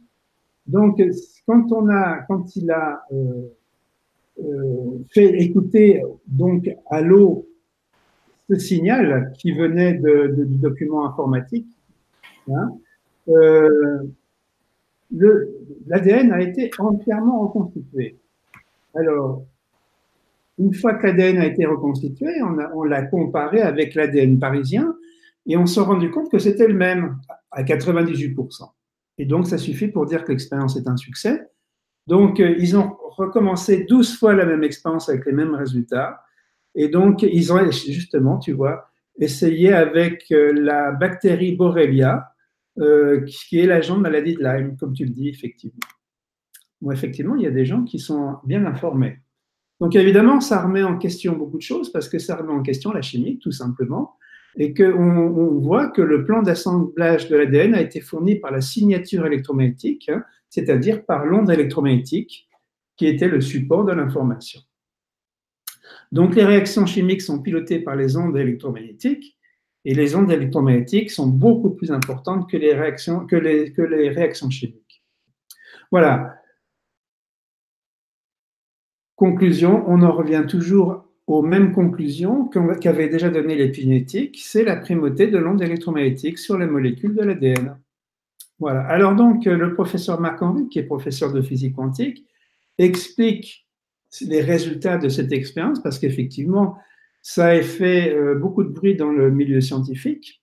[0.68, 1.02] Donc,
[1.48, 3.48] quand on a, quand il a euh,
[4.40, 7.48] euh fait écouter donc à l'eau
[8.50, 11.68] ce signal qui venait du document informatique,
[12.52, 12.72] hein,
[13.30, 14.04] euh,
[15.88, 18.18] l'ADN a été entièrement reconstitué.
[18.96, 19.44] Alors,
[20.58, 22.30] une fois que l'ADN a été reconstitué,
[22.74, 24.96] on l'a comparé avec l'ADN parisien
[25.46, 27.18] et on s'est rendu compte que c'était le même
[27.52, 28.70] à 98%.
[29.18, 31.48] Et donc, ça suffit pour dire que l'expérience est un succès.
[32.08, 36.22] Donc, euh, ils ont recommencé 12 fois la même expérience avec les mêmes résultats.
[36.76, 38.88] Et donc, ils ont justement, tu vois,
[39.20, 42.32] essayé avec euh, la bactérie Borrelia,
[42.80, 45.80] euh, qui est l'agent de maladie de Lyme, comme tu le dis, effectivement.
[46.82, 49.20] Bon, effectivement, il y a des gens qui sont bien informés.
[49.80, 52.92] Donc, évidemment, ça remet en question beaucoup de choses parce que ça remet en question
[52.92, 54.16] la chimie, tout simplement,
[54.58, 58.62] et qu'on on voit que le plan d'assemblage de l'ADN a été fourni par la
[58.62, 62.48] signature électromagnétique, hein, c'est-à-dire par l'onde électromagnétique
[62.98, 64.62] qui était le support de l'information.
[66.12, 69.38] Donc les réactions chimiques sont pilotées par les ondes électromagnétiques
[69.86, 74.10] et les ondes électromagnétiques sont beaucoup plus importantes que les réactions, que les, que les
[74.10, 75.04] réactions chimiques.
[75.92, 76.36] Voilà.
[79.16, 85.28] Conclusion, on en revient toujours aux mêmes conclusions qu'avaient déjà donné l'épigénétique, c'est la primauté
[85.28, 87.78] de l'onde électromagnétique sur les molécules de l'ADN.
[88.60, 88.82] Voilà.
[88.82, 92.26] Alors donc, le professeur Marc Henry, qui est professeur de physique quantique,
[92.78, 93.68] explique
[94.22, 96.78] les résultats de cette expérience, parce qu'effectivement,
[97.22, 100.42] ça a fait euh, beaucoup de bruit dans le milieu scientifique.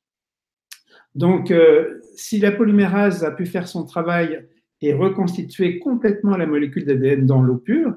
[1.14, 4.46] Donc, euh, si la polymérase a pu faire son travail
[4.80, 7.96] et reconstituer complètement la molécule d'ADN dans l'eau pure,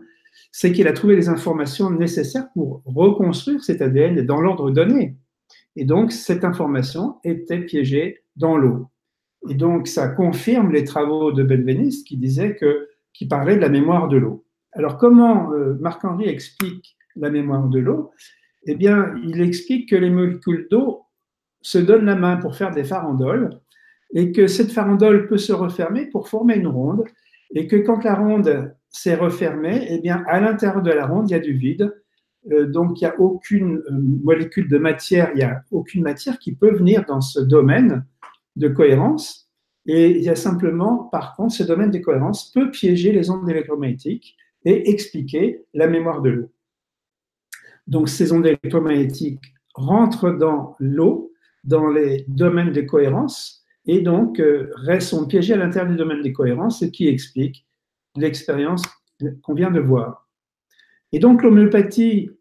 [0.52, 5.18] c'est qu'il a trouvé les informations nécessaires pour reconstruire cet ADN dans l'ordre donné.
[5.76, 8.88] Et donc, cette information était piégée dans l'eau.
[9.50, 13.70] Et donc, ça confirme les travaux de Benveniste qui disait que, qui parlait de la
[13.70, 14.46] mémoire de l'eau.
[14.74, 18.12] Alors, comment euh, Marc-Henri explique la mémoire de l'eau?
[18.66, 21.02] Eh bien, il explique que les molécules d'eau
[21.62, 23.50] se donnent la main pour faire des farandoles
[24.14, 27.04] et que cette farandole peut se refermer pour former une ronde
[27.54, 31.34] et que quand la ronde s'est refermée, eh bien, à l'intérieur de la ronde, il
[31.34, 31.94] y a du vide.
[32.52, 33.92] Euh, donc, il n'y a aucune euh,
[34.24, 38.06] molécule de matière, il n'y a aucune matière qui peut venir dans ce domaine
[38.56, 39.50] de cohérence.
[39.86, 43.50] Et il y a simplement, par contre, ce domaine de cohérence peut piéger les ondes
[43.50, 46.52] électromagnétiques et expliquer la mémoire de l'eau.
[47.88, 51.34] Donc, ces ondes électromagnétiques rentrent dans l'eau,
[51.64, 56.30] dans les domaines de cohérence, et donc euh, sont piégées à l'intérieur du domaine de
[56.30, 57.66] cohérence, ce qui explique
[58.16, 58.84] l'expérience
[59.42, 60.30] qu'on vient de voir.
[61.12, 62.32] Et donc, l'homéopathie,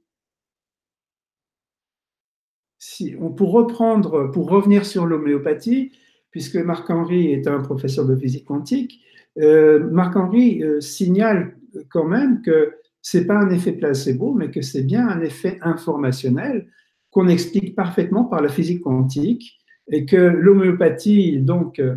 [2.79, 5.93] si, pour reprendre, pour revenir sur l'homéopathie,
[6.31, 9.01] puisque Marc-Henri est un professeur de physique quantique,
[9.39, 11.57] euh, Marc-Henri euh, signale
[11.89, 15.59] quand même que ce n'est pas un effet placebo, mais que c'est bien un effet
[15.63, 16.69] informationnel
[17.11, 19.59] qu'on explique parfaitement par la physique quantique
[19.91, 21.97] et que l'homéopathie, donc, euh,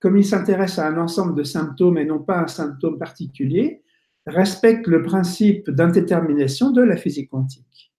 [0.00, 3.82] comme il s'intéresse à un ensemble de symptômes et non pas à un symptôme particulier,
[4.26, 7.92] respecte le principe d'indétermination de la physique quantique.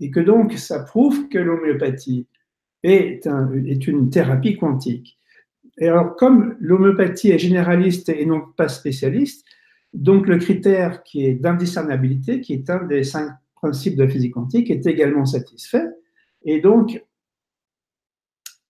[0.00, 2.26] Et que donc, ça prouve que l'homéopathie
[2.82, 3.28] est,
[3.66, 5.18] est une thérapie quantique.
[5.78, 9.44] Et alors, comme l'homéopathie est généraliste et non pas spécialiste,
[9.94, 14.34] donc le critère qui est d'indiscernabilité, qui est un des cinq principes de la physique
[14.34, 15.86] quantique, est également satisfait.
[16.44, 17.02] Et donc,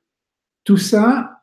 [0.63, 1.40] tout ça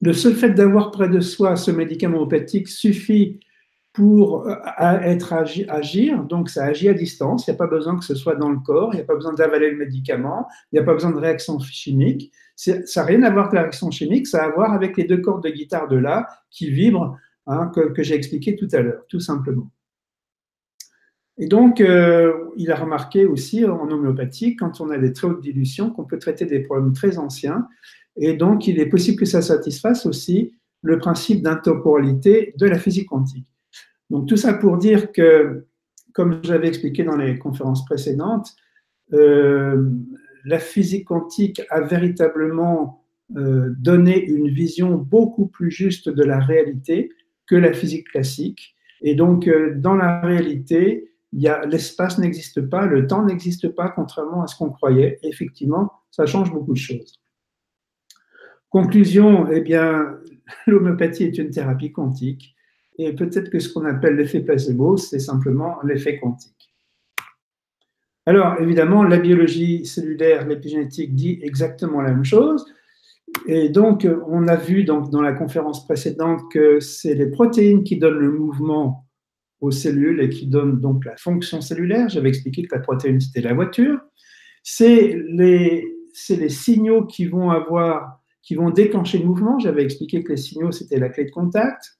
[0.00, 3.40] le seul fait d'avoir près de soi ce médicament homéopathique suffit
[3.92, 8.04] pour euh, être agir, donc ça agit à distance, il n'y a pas besoin que
[8.04, 10.80] ce soit dans le corps, il n'y a pas besoin d'avaler le médicament, il n'y
[10.80, 12.32] a pas besoin de réaction chimique.
[12.54, 15.04] Ça n'a rien à voir avec la réaction chimique, ça a à voir avec les
[15.04, 19.02] deux cordes de guitare de là qui vibrent, hein, que, j'ai expliqué tout à l'heure,
[19.08, 19.70] tout simplement.
[21.38, 25.40] Et donc, euh, il a remarqué aussi en homéopathie, quand on a des très hautes
[25.40, 27.66] dilutions, qu'on peut traiter des problèmes très anciens,
[28.20, 33.08] et donc, il est possible que ça satisfasse aussi le principe d'intemporalité de la physique
[33.08, 33.46] quantique.
[34.10, 35.66] Donc, tout ça pour dire que,
[36.12, 38.54] comme j'avais expliqué dans les conférences précédentes,
[39.14, 39.90] euh,
[40.44, 43.04] la physique quantique a véritablement
[43.36, 47.10] euh, donné une vision beaucoup plus juste de la réalité
[47.46, 48.76] que la physique classique.
[49.00, 54.46] Et donc, euh, dans la réalité, l'espace n'existe pas, le temps n'existe pas, contrairement à
[54.46, 55.18] ce qu'on croyait.
[55.22, 57.19] effectivement, ça change beaucoup de choses.
[58.70, 60.16] Conclusion, eh bien,
[60.66, 62.54] l'homéopathie est une thérapie quantique
[62.98, 66.74] et peut-être que ce qu'on appelle l'effet placebo, c'est simplement l'effet quantique.
[68.26, 72.66] Alors, évidemment, la biologie cellulaire, l'épigénétique dit exactement la même chose.
[73.46, 77.96] Et donc, on a vu donc, dans la conférence précédente que c'est les protéines qui
[77.96, 79.06] donnent le mouvement
[79.60, 82.08] aux cellules et qui donnent donc la fonction cellulaire.
[82.08, 83.98] J'avais expliqué que la protéine, c'était la voiture.
[84.62, 85.86] C'est les,
[86.28, 89.58] les signaux qui vont avoir qui vont déclencher le mouvement.
[89.58, 91.98] J'avais expliqué que les signaux, c'était la clé de contact,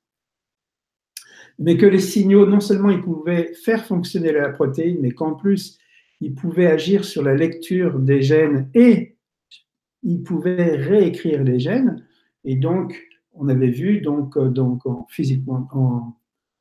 [1.58, 5.78] mais que les signaux, non seulement ils pouvaient faire fonctionner la protéine, mais qu'en plus,
[6.20, 9.16] ils pouvaient agir sur la lecture des gènes et
[10.02, 12.04] ils pouvaient réécrire les gènes.
[12.44, 12.98] Et donc,
[13.34, 16.16] on avait vu donc, euh, donc en physique, en,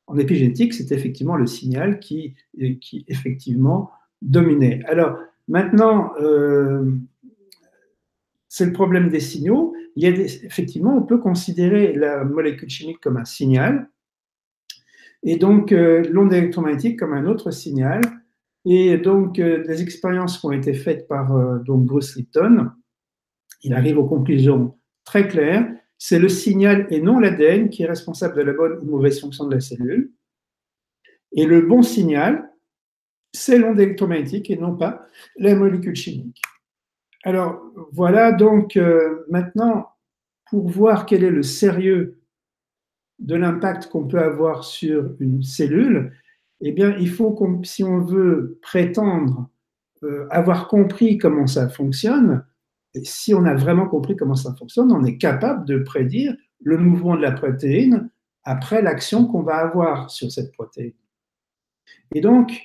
[0.06, 2.34] en épigénétique, c'est effectivement le signal qui,
[2.80, 3.90] qui effectivement
[4.22, 4.82] dominait.
[4.86, 5.16] Alors
[5.48, 6.92] maintenant, euh,
[8.50, 9.74] c'est le problème des signaux.
[9.96, 13.88] Effectivement, on peut considérer la molécule chimique comme un signal,
[15.22, 18.00] et donc euh, l'onde électromagnétique comme un autre signal.
[18.66, 22.70] Et donc, euh, les expériences qui ont été faites par euh, Bruce Lipton,
[23.62, 25.66] il arrive aux conclusions très claires.
[25.96, 29.46] C'est le signal et non l'ADN qui est responsable de la bonne ou mauvaise fonction
[29.46, 30.12] de la cellule.
[31.32, 32.50] Et le bon signal,
[33.32, 36.42] c'est l'onde électromagnétique et non pas la molécule chimique.
[37.22, 37.60] Alors
[37.92, 39.88] voilà donc euh, maintenant
[40.48, 42.20] pour voir quel est le sérieux
[43.18, 46.12] de l'impact qu'on peut avoir sur une cellule,
[46.62, 49.48] eh bien il faut qu'on, si on veut prétendre
[50.02, 52.44] euh, avoir compris comment ça fonctionne,
[52.94, 56.78] et si on a vraiment compris comment ça fonctionne, on est capable de prédire le
[56.78, 58.10] mouvement de la protéine
[58.44, 60.94] après l'action qu'on va avoir sur cette protéine.
[62.14, 62.58] Et donc,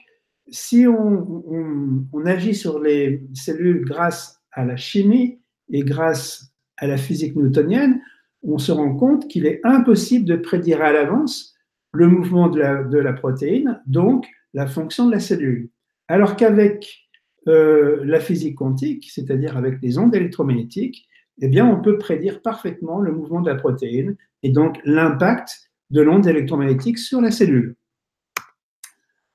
[0.48, 5.40] si on, on agit sur les cellules grâce à la chimie
[5.70, 8.02] et grâce à la physique newtonienne,
[8.44, 11.56] on se rend compte qu'il est impossible de prédire à l'avance
[11.94, 12.60] le mouvement de
[13.00, 15.70] la, protéine, donc la fonction de la cellule.
[16.08, 17.08] Alors qu'avec
[17.48, 21.08] euh, la physique quantique, c'est-à-dire avec les ondes électromagnétiques,
[21.42, 26.02] eh bien, on peut prédire parfaitement le mouvement de la protéine et donc l'impact de
[26.02, 27.76] l'onde électromagnétique sur la cellule.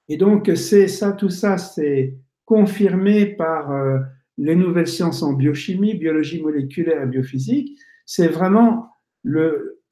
[0.09, 3.99] Et donc, c'est ça, tout ça, c'est confirmé par euh,
[4.41, 7.79] les nouvelles sciences en biochimie, biologie moléculaire et biophysique.
[8.07, 8.89] C'est vraiment
[9.23, 9.83] le,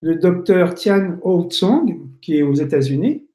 [0.00, 3.26] docteur Tian Ho Tsong, qui est aux États-Unis,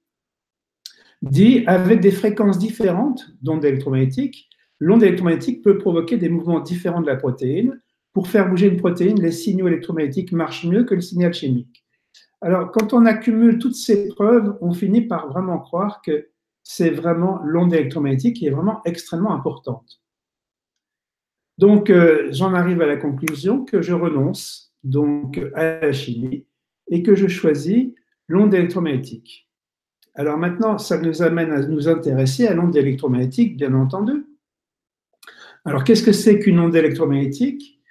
[1.21, 4.49] dit avec des fréquences différentes d'ondes électromagnétiques,
[4.79, 7.81] l'onde électromagnétique peut provoquer des mouvements différents de la protéine.
[8.13, 11.83] Pour faire bouger une protéine, les signaux électromagnétiques marchent mieux que le signal chimique.
[12.39, 16.29] Alors, quand on accumule toutes ces preuves, on finit par vraiment croire que
[16.63, 20.02] c'est vraiment l'onde électromagnétique qui est vraiment extrêmement importante.
[21.63, 26.45] Donc, euh, j'en arrive à la conclusion que je renonce donc à la chimie
[26.89, 27.93] et que je choisis
[28.27, 29.49] l'onde électromagnétique.
[30.13, 34.25] Alors maintenant, ça nous amène à nous intéresser à l'onde électromagnétique, bien entendu.
[35.63, 37.81] Alors, qu'est-ce que c'est qu'une onde électromagnétique?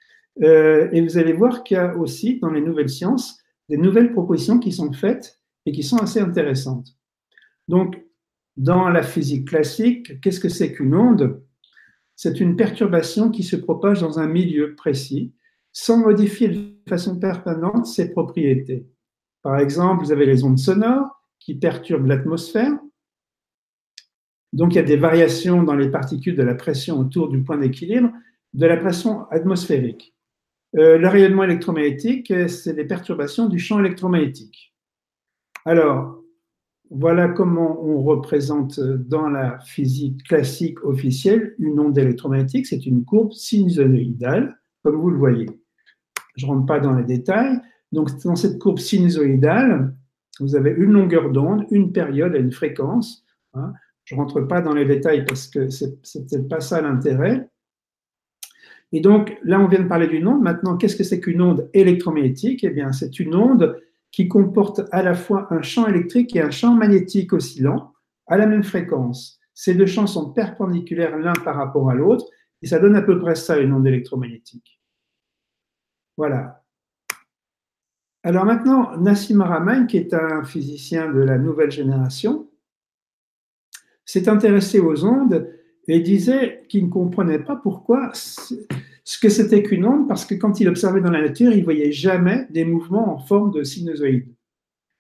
[0.42, 3.38] Euh, Et vous allez voir qu'il y a aussi dans les nouvelles sciences
[3.70, 6.88] des nouvelles propositions qui sont faites et qui sont assez intéressantes.
[7.68, 8.04] Donc,
[8.54, 11.42] dans la physique classique, qu'est-ce que c'est qu'une onde?
[12.24, 15.32] C'est une perturbation qui se propage dans un milieu précis
[15.72, 18.86] sans modifier de façon permanente ses propriétés.
[19.42, 22.78] Par exemple, vous avez les ondes sonores qui perturbent l'atmosphère.
[24.52, 27.58] Donc, il y a des variations dans les particules de la pression autour du point
[27.58, 28.12] d'équilibre
[28.52, 30.14] de la pression atmosphérique.
[30.76, 34.72] Euh, le rayonnement électromagnétique, c'est des perturbations du champ électromagnétique.
[35.64, 36.21] Alors,
[36.95, 42.66] voilà comment on représente dans la physique classique officielle une onde électromagnétique.
[42.66, 45.47] C'est une courbe sinusoïdale, comme vous le voyez.
[46.36, 47.59] Je ne rentre pas dans les détails.
[47.93, 49.95] Donc, dans cette courbe sinusoïdale,
[50.40, 53.24] vous avez une longueur d'onde, une période et une fréquence.
[53.55, 53.72] Hein.
[54.05, 57.49] Je ne rentre pas dans les détails parce que ce n'est peut-être pas ça l'intérêt.
[58.93, 60.43] Et donc, là, on vient de parler d'une onde.
[60.43, 62.64] Maintenant, qu'est-ce que c'est qu'une onde électromagnétique?
[62.64, 63.80] Eh bien, c'est une onde
[64.12, 67.94] qui comporte à la fois un champ électrique et un champ magnétique oscillant
[68.26, 69.40] à la même fréquence.
[69.54, 72.26] Ces deux champs sont perpendiculaires l'un par rapport à l'autre,
[72.60, 74.80] et ça donne à peu près ça, une onde électromagnétique.
[76.16, 76.62] Voilà.
[78.22, 82.48] Alors maintenant, Nassim Haramein, qui est un physicien de la nouvelle génération,
[84.04, 85.50] s'est intéressé aux ondes
[85.88, 88.12] et disait qu'il ne comprenait pas pourquoi
[89.05, 91.92] ce que c'était qu'une onde, parce que quand il observait dans la nature, il voyait
[91.92, 94.28] jamais des mouvements en forme de sinusoïde.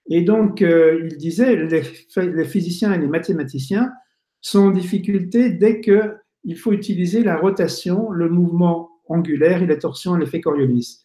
[0.08, 1.82] Et donc, euh, il disait, les,
[2.16, 3.92] les, physiciens et les mathématiciens
[4.40, 10.16] sont en difficulté dès qu'il faut utiliser la rotation, le mouvement angulaire et la torsion
[10.16, 11.04] et l'effet Coriolis.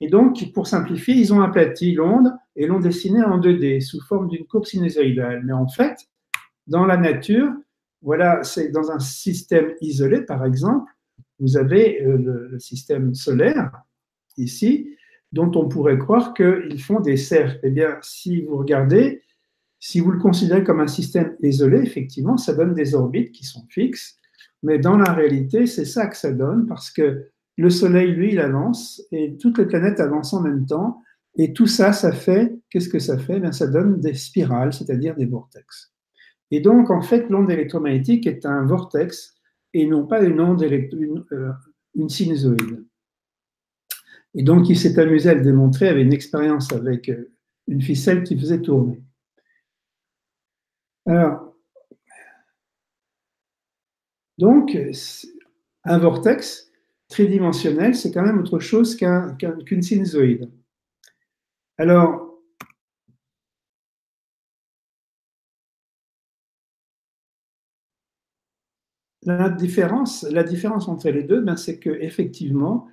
[0.00, 4.28] Et donc, pour simplifier, ils ont aplati l'onde et l'ont dessinée en 2D sous forme
[4.28, 5.42] d'une courbe sinusoïdale.
[5.44, 6.08] Mais en fait,
[6.66, 7.52] dans la nature,
[8.00, 10.90] voilà, c'est dans un système isolé, par exemple,
[11.40, 13.70] vous avez euh, le, système solaire
[14.36, 14.90] ici,
[15.32, 17.60] dont on pourrait croire qu'ils font des cercles.
[17.62, 19.22] Eh bien, si vous regardez,
[19.78, 23.64] si vous le considérez comme un système isolé, effectivement, ça donne des orbites qui sont
[23.68, 24.16] fixes,
[24.62, 28.40] mais dans la réalité, c'est ça que ça donne, parce que le Soleil, lui, il
[28.40, 31.02] avance, et toutes les planètes avancent en même temps,
[31.36, 33.34] et tout ça, ça fait, qu'est-ce que ça fait?
[33.36, 35.92] Eh bien, Ça donne des spirales, c'est-à-dire des vortex.
[36.50, 39.37] Et donc, en fait, l'onde électromagnétique est un vortex
[39.74, 41.52] et non pas une onde, euh,
[41.94, 42.84] une sinusoïde.
[44.34, 47.32] Et donc, il s'est amusé à le démontrer avec une expérience avec euh,
[47.66, 49.02] une ficelle qui faisait tourner.
[51.06, 51.54] Alors,
[54.36, 54.76] donc,
[55.84, 56.70] un vortex
[57.08, 60.50] tridimensionnel, c'est quand même autre chose qu'une sinusoïde.
[61.78, 62.27] Alors,
[69.28, 72.88] La différence, la différence entre les deux, ben, c'est que effectivement,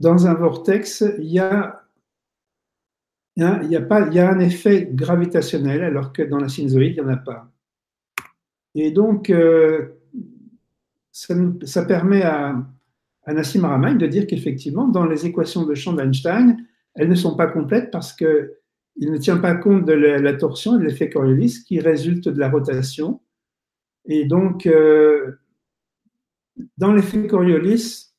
[0.00, 1.82] dans un vortex, il y a,
[3.36, 7.02] il y a, il y a un effet gravitationnel, alors que dans la sinusoïde, il
[7.02, 7.52] n'y en a pas.
[8.74, 10.00] Et donc, euh,
[11.12, 12.56] ça, permet à,
[13.26, 16.56] Nassim Haramein de dire qu'effectivement, dans les équations de champ d'Einstein,
[16.94, 18.48] elles ne sont pas complètes parce qu'il
[18.98, 22.48] ne tient pas compte de la, torsion et de l'effet Coriolis qui résulte de la
[22.48, 23.20] rotation.
[24.06, 25.32] Et donc, euh,
[26.78, 28.12] dans l'effet Coriolis,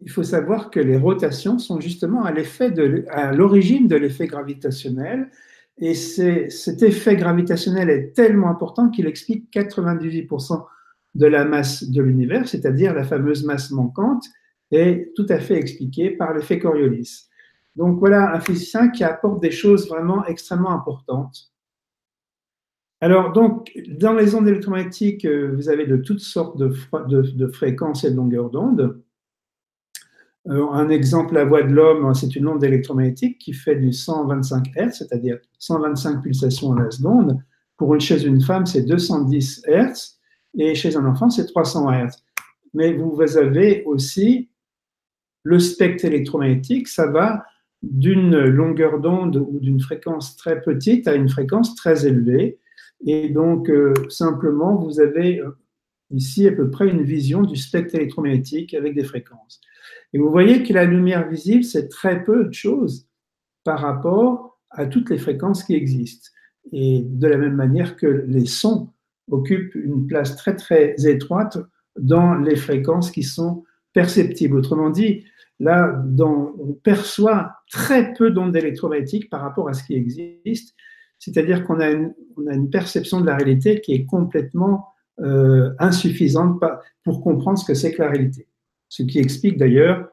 [0.00, 5.30] il faut savoir que les rotations sont justement à l'origine de l'effet gravitationnel.
[5.78, 10.64] Et cet effet gravitationnel est tellement important qu'il explique 98%
[11.14, 14.24] de la masse de l'univers, c'est-à-dire la fameuse masse manquante,
[14.70, 17.28] est tout à fait expliquée par l'effet Coriolis.
[17.76, 21.53] Donc voilà un physicien qui apporte des choses vraiment extrêmement importantes.
[23.04, 28.10] Alors, donc, dans les ondes électromagnétiques, euh, vous avez de toutes sortes de, fréquences et
[28.10, 28.98] de longueurs d'onde.
[30.48, 34.68] Euh, un exemple, la voix de l'homme, c'est une onde électromagnétique qui fait du 125
[34.74, 37.38] Hz, c'est-à-dire 125 pulsations à la seconde.
[37.76, 40.18] Pour une, chez une femme, c'est 210 Hz
[40.56, 42.10] et chez un enfant, c'est 300 Hz.
[42.72, 44.48] Mais vous avez aussi
[45.42, 47.44] le spectre électromagnétique, ça va
[47.82, 52.58] d'une longueur d'onde ou d'une fréquence très petite à une fréquence très élevée.
[53.06, 55.50] Et donc, euh, simplement, vous avez euh,
[56.10, 59.60] ici à peu près une vision du spectre électromagnétique avec des fréquences.
[60.12, 63.08] Et vous voyez que la lumière visible, c'est très peu de choses
[63.64, 66.30] par rapport à toutes les fréquences qui existent.
[66.72, 68.90] Et de la même manière que les sons
[69.30, 71.58] occupent une place très très étroite
[71.98, 74.56] dans les fréquences qui sont perceptibles.
[74.56, 75.24] Autrement dit,
[75.60, 80.74] là, on perçoit très peu d'ondes électromagnétiques par rapport à ce qui existe.
[81.24, 84.88] C'est-à-dire qu'on a, une perception de la réalité qui est complètement
[85.20, 86.60] euh, insuffisante
[87.02, 88.46] pour comprendre ce que c'est que la réalité.
[88.90, 90.08] Ce qui explique d'ailleurs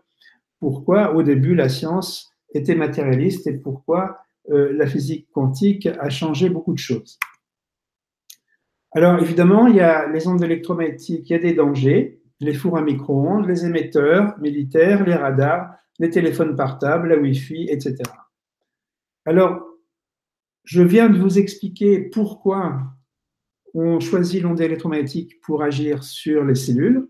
[0.59, 4.19] pourquoi au début la science était matérialiste et pourquoi
[4.51, 7.19] euh, la physique quantique a changé beaucoup de choses.
[8.93, 12.77] Alors évidemment, il y a les ondes électromagnétiques, il y a des dangers, les fours
[12.77, 17.97] à micro-ondes, les émetteurs militaires, les radars, les téléphones portables, la Wi-Fi, etc.
[19.25, 19.70] Alors,
[20.63, 22.81] je viens de vous expliquer pourquoi
[23.73, 27.07] on choisit l'onde électromagnétique pour agir sur les cellules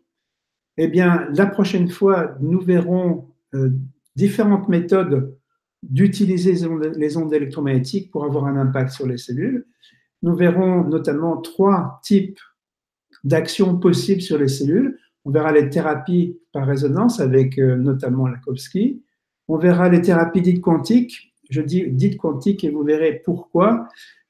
[0.77, 3.69] eh bien, la prochaine fois, nous verrons euh,
[4.15, 5.37] différentes méthodes
[5.83, 6.53] d'utiliser
[6.95, 9.65] les ondes électromagnétiques pour avoir un impact sur les cellules.
[10.21, 12.39] Nous verrons notamment trois types
[13.23, 14.97] d'actions possibles sur les cellules.
[15.25, 19.03] On verra les thérapies par résonance avec euh, notamment Lakowski.
[19.47, 21.30] On verra les thérapies dites quantiques.
[21.51, 23.87] Je dis dites quantiques et vous verrez pourquoi.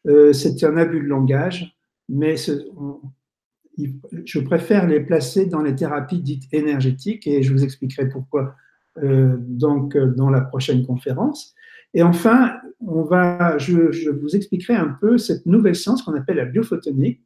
[0.07, 1.77] Euh, c'est un abus de langage,
[2.09, 2.35] mais
[4.25, 8.55] je préfère les placer dans les thérapies dites énergétiques et je vous expliquerai pourquoi
[9.01, 11.53] euh, donc euh, dans la prochaine conférence.
[11.93, 16.37] Et enfin, on va, je, je, vous expliquerai un peu cette nouvelle science qu'on appelle
[16.37, 17.21] la biophotonique.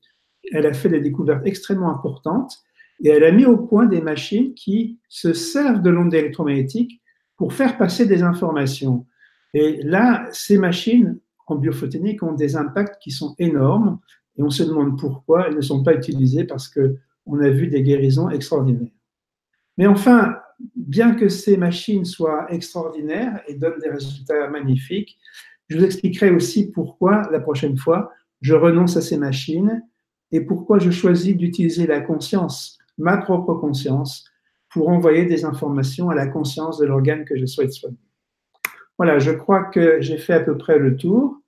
[0.51, 2.53] Elle a fait des découvertes extrêmement importantes
[3.03, 7.01] et elle a mis au point des machines qui se servent de l'onde électromagnétique
[7.37, 9.05] pour faire passer des informations.
[9.55, 13.99] Et là, ces machines en biophotonique ont des impacts qui sont énormes
[14.37, 17.81] et on se demande pourquoi elles ne sont pas utilisées parce qu'on a vu des
[17.81, 18.91] guérisons extraordinaires.
[19.77, 20.35] Mais enfin,
[20.75, 25.17] bien que ces machines soient extraordinaires et donnent des résultats magnifiques,
[25.69, 29.81] je vous expliquerai aussi pourquoi la prochaine fois je renonce à ces machines
[30.33, 34.25] et pourquoi je choisis d'utiliser la conscience, ma propre conscience,
[34.69, 38.04] pour envoyer des informations à la conscience de l'organe que je souhaite soigner.
[38.97, 41.39] Voilà, je crois que j'ai fait à peu près le tour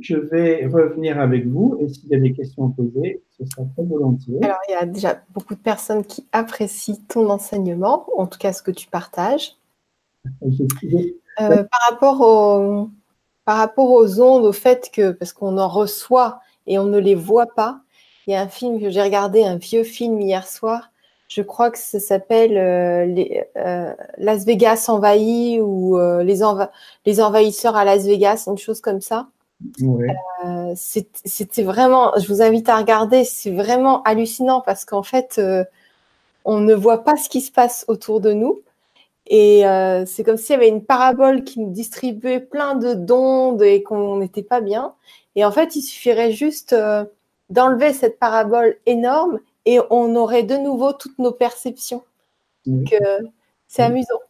[0.00, 3.62] je vais revenir avec vous et s'il y a des questions à poser, ce sera
[3.74, 4.38] très volontiers.
[4.42, 8.52] Alors, il y a déjà beaucoup de personnes qui apprécient ton enseignement, en tout cas
[8.52, 9.56] ce que tu partages.
[10.42, 12.90] Euh, par, rapport au,
[13.44, 17.14] par rapport aux ondes, au fait que, parce qu'on en reçoit et on ne les
[17.14, 17.80] voit pas,
[18.26, 20.90] il y a un film que j'ai regardé, un vieux film hier soir,
[21.34, 23.24] je crois que ça s'appelle euh,
[23.56, 26.40] euh, Las Vegas envahi ou les,
[27.06, 29.26] les envahisseurs à Las Vegas, une chose comme ça.
[30.44, 35.64] Euh, c'était vraiment, je vous invite à regarder, c'est vraiment hallucinant parce qu'en fait, euh,
[36.44, 38.60] on ne voit pas ce qui se passe autour de nous.
[39.26, 43.62] Et euh, c'est comme s'il y avait une parabole qui nous distribuait plein de d'ondes
[43.62, 44.94] et qu'on n'était pas bien.
[45.34, 46.76] Et en fait, il suffirait juste
[47.50, 52.02] d'enlever cette parabole énorme et on aurait de nouveau toutes nos perceptions.
[52.66, 52.94] Donc,
[53.66, 54.20] c'est amusant.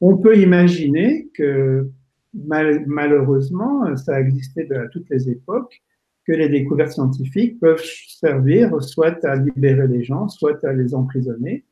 [0.00, 1.90] On peut imaginer que
[2.34, 5.82] malheureusement, ça a existé à toutes les époques,
[6.26, 11.64] que les découvertes scientifiques peuvent servir soit à libérer les gens, soit à les emprisonner.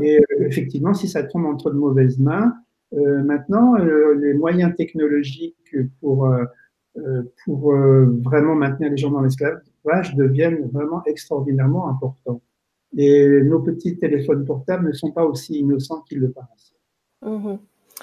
[0.00, 2.54] Et euh, effectivement, si ça tombe entre de mauvaises mains,
[2.92, 6.30] euh, maintenant, euh, les moyens technologiques pour,
[7.44, 9.62] pour vraiment maintenir les gens dans l'esclavage
[10.14, 12.40] deviennent vraiment extraordinairement importants.
[12.96, 16.74] Et nos petits téléphones portables ne sont pas aussi innocents qu'ils le paraissent.
[17.22, 17.56] Mmh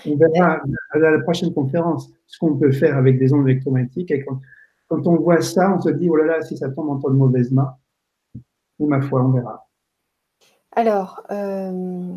[0.05, 0.61] on verra
[0.91, 4.11] à la prochaine conférence ce qu'on peut faire avec des ondes électromagnétiques.
[4.11, 7.09] Et quand, on voit ça, on se dit, oh là là, si ça tombe entre
[7.09, 7.75] de mauvaises mains,
[8.79, 9.67] ou ma foi, on verra.
[10.71, 12.13] Alors, euh,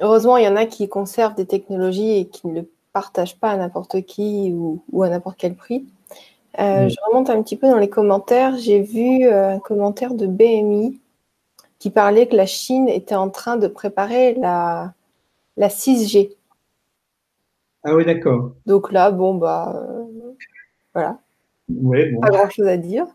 [0.00, 3.50] heureusement, il y en a qui conservent des technologies et qui ne le partagent pas
[3.50, 5.86] à n'importe qui ou, à n'importe quel prix.
[6.58, 8.56] Euh, je remonte un petit peu dans les commentaires.
[8.56, 11.00] J'ai vu euh, un commentaire de BMI
[11.78, 14.92] qui parlait que la Chine était en train de préparer la,
[15.56, 16.34] la 6G.
[17.84, 18.52] Ah oui, d'accord.
[18.66, 20.04] Donc là, bon, bah, euh,
[20.94, 21.18] voilà.
[22.20, 23.06] Pas grand-chose à dire.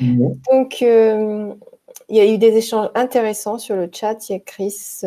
[0.00, 1.52] Donc, euh,
[2.08, 4.28] il y a eu des échanges intéressants sur le chat.
[4.28, 5.02] Il y a Chris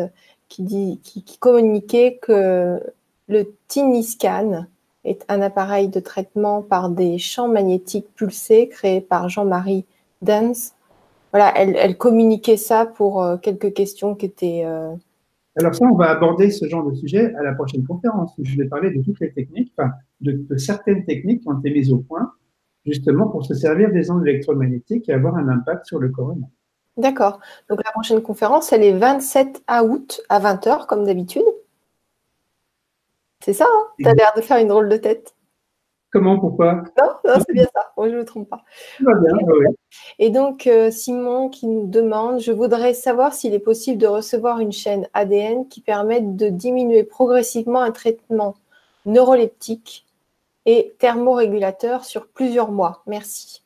[0.48, 2.80] qui, dit, qui, communiquait que
[3.28, 4.66] le Tiniscan
[5.04, 9.86] est un appareil de traitement par des champs magnétiques pulsés créé par Jean-Marie
[10.22, 10.74] Dance.
[11.32, 14.62] Voilà, elle, communiquait ça pour euh, quelques questions qui étaient.
[14.64, 14.92] Euh,
[15.56, 18.32] Alors ça, on va aborder ce genre de sujet à la prochaine conférence.
[18.42, 21.70] Je vais parler de toutes les techniques, enfin, de, de certaines techniques qui ont été
[21.70, 22.32] mises au point
[22.86, 26.48] justement pour se servir des ondes électromagnétiques et avoir un impact sur le corps humain.
[26.96, 27.40] D'accord.
[27.68, 31.44] Donc la prochaine conférence, elle est 27 août à 20h, comme d'habitude.
[33.42, 35.34] C'est ça, hein Tu as l'air de faire une drôle de tête.
[36.12, 36.82] Comment, pourquoi?
[36.98, 37.92] Non, c'est bien ça.
[37.96, 38.64] Moi, je ne me trompe pas.
[39.00, 39.66] va bien, oui.
[40.18, 44.58] Et donc, euh, Simon qui nous demande, je voudrais savoir s'il est possible de recevoir
[44.58, 48.56] une chaîne ADN qui permette de diminuer progressivement un traitement
[49.06, 50.04] neuroleptique
[50.66, 53.02] et thermorégulateur sur plusieurs mois.
[53.06, 53.62] Merci.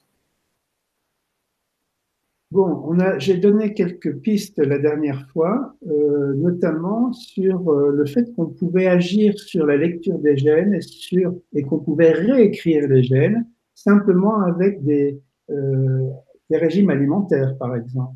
[2.55, 8.47] Bon, j'ai donné quelques pistes la dernière fois, euh, notamment sur euh, le fait qu'on
[8.47, 13.45] pouvait agir sur la lecture des gènes et, sur, et qu'on pouvait réécrire les gènes
[13.75, 16.09] simplement avec des, euh,
[16.49, 18.15] des régimes alimentaires, par exemple.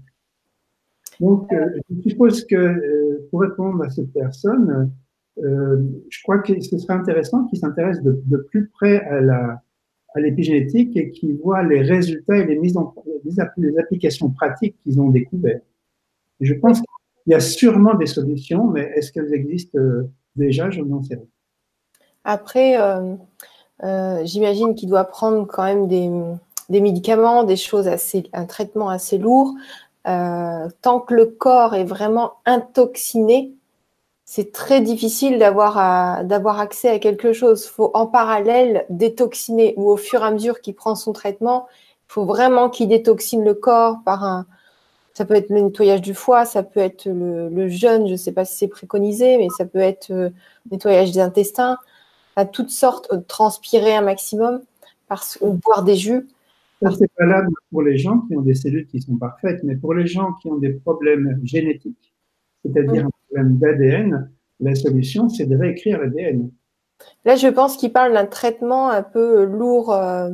[1.18, 1.52] Donc,
[1.90, 4.92] je suppose que pour répondre à cette personne,
[5.36, 9.60] je crois que ce serait intéressant qu'ils s'intéressent de, de, plus près à la
[10.14, 12.94] à l'épigénétique et qu'ils voient les résultats et les mises en
[13.78, 15.62] applications pratiques qu'ils ont découvertes.
[16.40, 20.70] je pense qu'il y a sûrement des solutions, mais est-ce qu'elles existent euh, déjà?
[20.70, 21.26] Je n'en sais rien.
[22.24, 23.14] Après, euh,
[23.84, 29.18] euh, j'imagine qu'il doit prendre quand même des, médicaments, des choses assez, un traitement assez
[29.18, 29.54] lourd.
[30.04, 33.52] Tant que le corps est vraiment intoxiné,
[34.30, 37.64] c'est très difficile d'avoir d'avoir accès à quelque chose.
[37.64, 41.66] Il faut en parallèle détoxiner ou au fur et à mesure qu'il prend son traitement,
[41.70, 44.46] il faut vraiment qu'il détoxine le corps par un.
[45.14, 48.32] Ça peut être le nettoyage du foie, ça peut être le, jeûne, je ne sais
[48.32, 50.30] pas si c'est préconisé, mais ça peut être le euh,
[50.70, 51.78] nettoyage des intestins,
[52.36, 54.60] à toutes sortes, euh, transpirer un maximum,
[55.08, 56.28] parce, ou boire des jus.
[56.82, 60.06] c'est valable pour les gens qui ont des cellules qui sont parfaites, mais pour les
[60.06, 62.12] gens qui ont des problèmes génétiques,
[62.62, 66.50] c'est-à-dire problème d'ADN, la solution, c'est de réécrire l'ADN.
[67.24, 70.30] Là, je pense qu'il parle d'un traitement un peu lourd euh,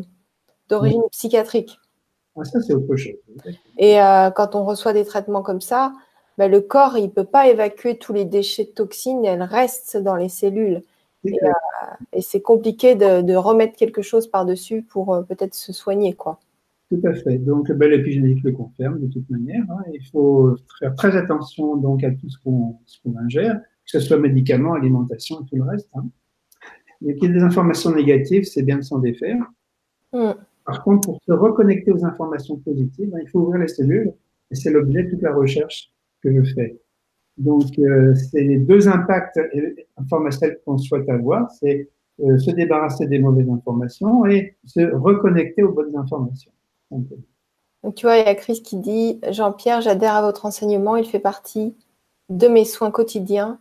[0.68, 1.78] d'origine psychiatrique.
[2.36, 3.14] Ah, ça, c'est autre chose.
[3.78, 5.92] Et euh, quand on reçoit des traitements comme ça,
[6.38, 9.96] ben, le corps, il ne peut pas évacuer tous les déchets de toxines, elles restent
[9.96, 10.82] dans les cellules.
[11.24, 16.14] Et, euh, c'est compliqué de, remettre quelque chose par-dessus pour peut-être se soigner.
[16.14, 16.40] quoi.
[16.94, 17.38] Tout à fait.
[17.38, 19.64] Donc, ben, l'épigénétique le confirme de toute manière.
[19.70, 19.82] Hein.
[19.92, 22.78] Il faut faire très attention donc à tout ce qu'on
[23.16, 25.88] ingère, que ce soit médicaments, alimentation et tout le reste.
[25.94, 26.04] Hein.
[27.00, 29.42] Il y a des informations négatives, c'est bien de s'en défaire.
[30.12, 30.32] Mm.
[30.64, 34.12] Par contre, pour se reconnecter aux informations positives, ben, il faut ouvrir les cellules
[34.50, 35.90] et c'est l'objet de toute la recherche
[36.22, 36.78] que je fais.
[37.36, 39.40] Donc, euh, c'est les deux impacts
[39.96, 41.90] informationnels qu'on souhaite avoir, c'est
[42.20, 46.52] euh, se débarrasser des mauvaises informations et se reconnecter aux bonnes informations.
[46.90, 51.06] Donc, tu vois, il y a Chris qui dit Jean-Pierre, j'adhère à votre enseignement, il
[51.06, 51.74] fait partie
[52.30, 53.58] de mes soins quotidiens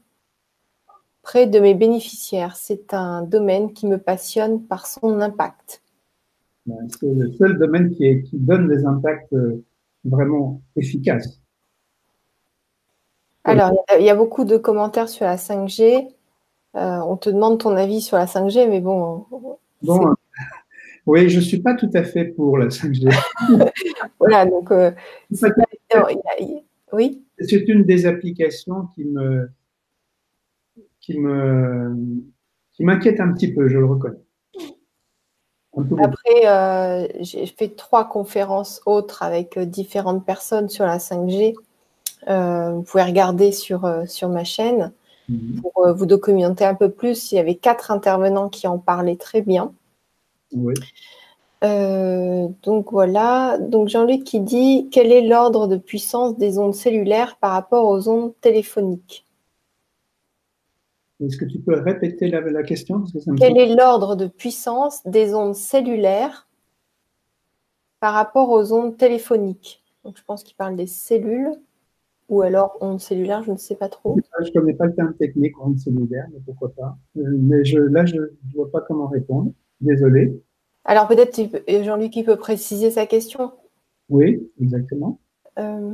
[1.21, 2.55] près de mes bénéficiaires.
[2.55, 5.81] C'est un domaine qui me passionne par son impact.
[6.65, 9.63] C'est le seul domaine qui, donne des impacts euh,
[10.05, 11.41] vraiment efficaces.
[13.43, 16.07] Alors, il y a beaucoup de commentaires sur la 5G.
[16.75, 19.25] Euh, on te demande ton avis sur la 5G, mais bon.
[19.81, 20.15] Bon,
[21.05, 23.13] oui, je ne suis pas tout à fait pour la 5G.
[24.19, 24.71] voilà, donc.
[24.71, 24.91] Euh,
[26.93, 27.23] oui?
[27.39, 29.49] C'est une des applications qui me
[31.01, 32.23] qui me
[32.71, 34.19] qui m'inquiète un petit peu, je le reconnais.
[35.75, 41.55] Après, euh, j'ai fait trois conférences autres avec euh, différentes personnes sur la 5G.
[42.27, 44.93] vous pouvez regarder sur, sur ma chaîne
[45.27, 45.61] mhm.
[45.61, 47.31] pour vous documenter un peu plus.
[47.31, 49.73] Il y avait quatre intervenants qui en parlaient très bien.
[50.55, 50.73] Oui.
[51.63, 53.57] Euh, donc voilà.
[53.57, 58.09] Donc Jean-Luc qui dit quel est l'ordre de puissance des ondes cellulaires par rapport aux
[58.09, 59.25] ondes téléphoniques?
[61.21, 63.03] Est-ce que tu peux répéter la, question?
[63.37, 66.49] Quel est l'ordre de puissance des ondes cellulaires
[68.01, 69.81] par rapport aux ondes téléphoniques?
[70.03, 71.51] Donc je pense qu'il parle des cellules
[72.27, 74.17] ou alors ondes cellulaires, je ne sais pas trop.
[74.41, 76.97] Je ne connais pas le terme technique ondes cellulaires, mais pourquoi pas.
[77.17, 79.51] Euh, mais je, là, je ne vois pas comment répondre.
[79.83, 80.41] Désolé.
[80.85, 81.39] Alors peut-être
[81.83, 83.51] Jean-Luc peut préciser sa question.
[84.09, 85.19] Oui, exactement.
[85.59, 85.91] Euh,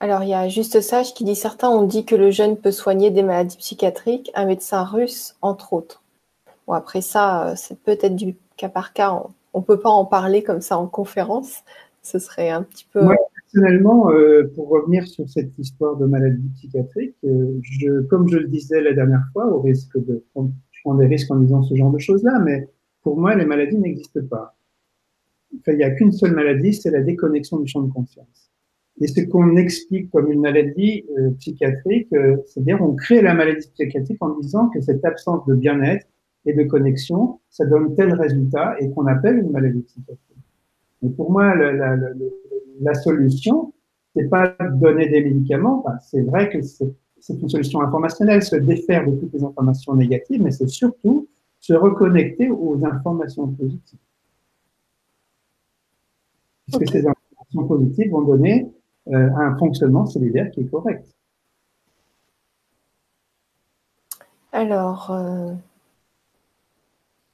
[0.00, 2.72] alors il y a Juste Sage qui dit certains ont dit que le jeûne peut
[2.72, 6.02] soigner des maladies psychiatriques, un médecin russe entre autres.
[6.66, 9.22] Bon, après ça, c'est peut-être du cas par cas.
[9.54, 11.62] On ne peut pas en parler comme ça en conférence.
[12.02, 13.08] Ce serait un petit peu.
[13.52, 18.80] Personnellement, euh, pour revenir sur cette histoire de maladie psychiatrique, euh, comme je le disais
[18.80, 20.52] la dernière fois, au risque de prendre,
[20.98, 22.68] des risques en disant ce genre de choses-là, mais
[23.02, 24.56] pour moi, les maladies n'existent pas.
[25.68, 28.50] Il n'y a qu'une seule maladie, c'est la déconnexion du champ de conscience.
[29.00, 32.08] Et ce qu'on explique comme une maladie euh, psychiatrique,
[32.46, 36.06] c'est-à-dire on crée la maladie psychiatrique en disant que cette absence de bien-être
[36.46, 40.18] et de connexion, ça donne tel résultat et qu'on appelle une maladie psychiatrique.
[41.02, 41.54] Mais pour moi,
[42.80, 43.72] la solution,
[44.14, 45.84] c'est pas donner des médicaments.
[46.00, 46.94] C'est vrai que c'est
[47.28, 51.28] une solution informationnelle, se défaire de toutes les informations négatives, mais c'est surtout
[51.60, 53.98] se reconnecter aux informations positives.
[56.66, 58.72] Puisque ces informations positives vont donner
[59.08, 61.06] euh, un fonctionnement cellulaire qui est correct.
[64.52, 65.54] Alors, euh,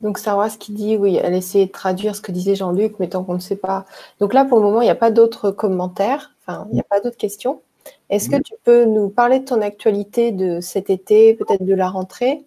[0.00, 3.08] donc Sarah, ce qui dit, oui, elle essaie de traduire ce que disait Jean-Luc, mais
[3.08, 3.84] tant qu'on ne sait pas.
[4.20, 6.84] Donc là, pour le moment, il n'y a pas d'autres commentaires, enfin, il n'y a
[6.84, 7.62] pas d'autres questions.
[8.10, 11.88] Est-ce que tu peux nous parler de ton actualité de cet été, peut-être de la
[11.88, 12.44] rentrée?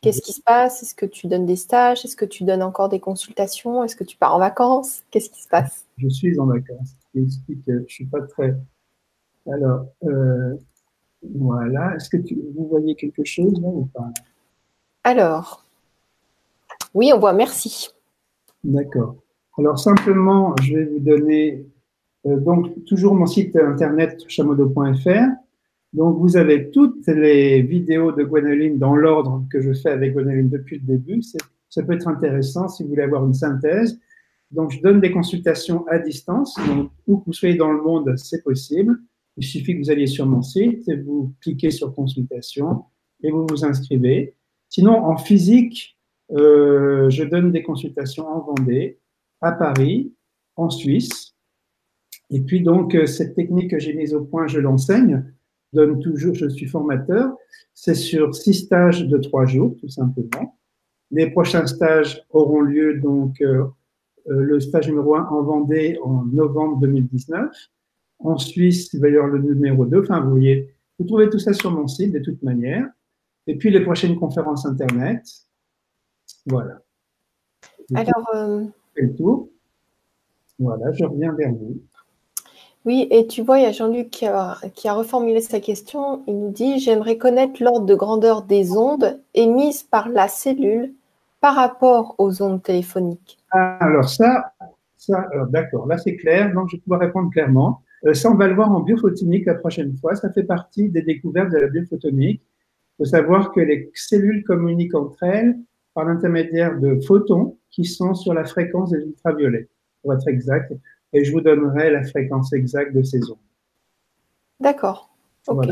[0.00, 0.82] Qu'est-ce qui se passe?
[0.82, 2.04] Est-ce que tu donnes des stages?
[2.04, 3.84] Est-ce que tu donnes encore des consultations?
[3.84, 5.02] Est-ce que tu pars en vacances?
[5.10, 5.84] Qu'est-ce qui se passe?
[5.98, 6.96] Je suis en vacances.
[7.14, 8.56] Je explique que je suis pas très.
[9.52, 10.56] Alors, euh,
[11.34, 11.94] voilà.
[11.96, 14.08] Est-ce que tu, vous voyez quelque chose là ou pas?
[15.04, 15.64] Alors,
[16.94, 17.90] oui, on voit merci.
[18.64, 19.16] D'accord.
[19.58, 21.66] Alors simplement, je vais vous donner
[22.26, 25.28] euh, donc toujours mon site internet chamodo.fr.
[25.92, 30.48] Donc vous avez toutes les vidéos de Gwenoline dans l'ordre que je fais avec Gwenoline
[30.48, 31.22] depuis le début.
[31.68, 33.98] Ça peut être intéressant si vous voulez avoir une synthèse.
[34.50, 36.56] Donc je donne des consultations à distance.
[36.68, 38.98] Donc où que vous soyez dans le monde, c'est possible.
[39.36, 42.84] Il suffit que vous alliez sur mon site et vous cliquez sur consultation
[43.22, 44.34] et vous vous inscrivez.
[44.68, 45.96] Sinon, en physique,
[46.32, 48.98] euh, je donne des consultations en Vendée,
[49.40, 50.14] à Paris,
[50.56, 51.34] en Suisse.
[52.30, 55.24] Et puis donc, euh, cette technique que j'ai mise au point, je l'enseigne,
[55.72, 57.34] donne toujours, je suis formateur.
[57.74, 60.58] C'est sur six stages de trois jours, tout simplement.
[61.10, 63.66] Les prochains stages auront lieu donc euh,
[64.26, 67.50] le stage numéro un en Vendée en novembre 2019.
[68.20, 70.00] En Suisse, il va y avoir le numéro 2.
[70.00, 72.86] Enfin, vous voyez, vous trouvez tout ça sur mon site de toute manière.
[73.46, 75.24] Et puis les prochaines conférences Internet,
[76.50, 76.80] voilà.
[77.94, 78.28] Alors.
[78.34, 79.48] Euh, le tour.
[80.58, 81.76] Voilà, je reviens vers vous.
[82.84, 84.58] Oui, et tu vois, il y a Jean-Luc qui a,
[84.92, 86.22] reformulé sa question.
[86.26, 90.92] Il nous dit J'aimerais connaître l'ordre de grandeur des ondes émises par la cellule
[91.40, 93.38] par rapport aux ondes téléphoniques.
[93.50, 94.52] Ah, alors, ça,
[94.96, 97.82] ça d'accord, là c'est clair, donc je vais pouvoir répondre clairement.
[98.06, 100.14] Euh, ça, on va le voir en biophotonique la prochaine fois.
[100.14, 102.42] Ça fait partie des découvertes de la biophotonique.
[102.42, 105.56] Il faut savoir que les cellules communiquent entre elles
[106.00, 109.68] par l'intermédiaire de photons qui sont sur la fréquence des ultraviolets,
[110.00, 110.72] pour être exact.
[111.12, 113.36] Et je vous donnerai la fréquence exacte de ces ondes.
[114.60, 115.10] D'accord.
[115.46, 115.66] Ok.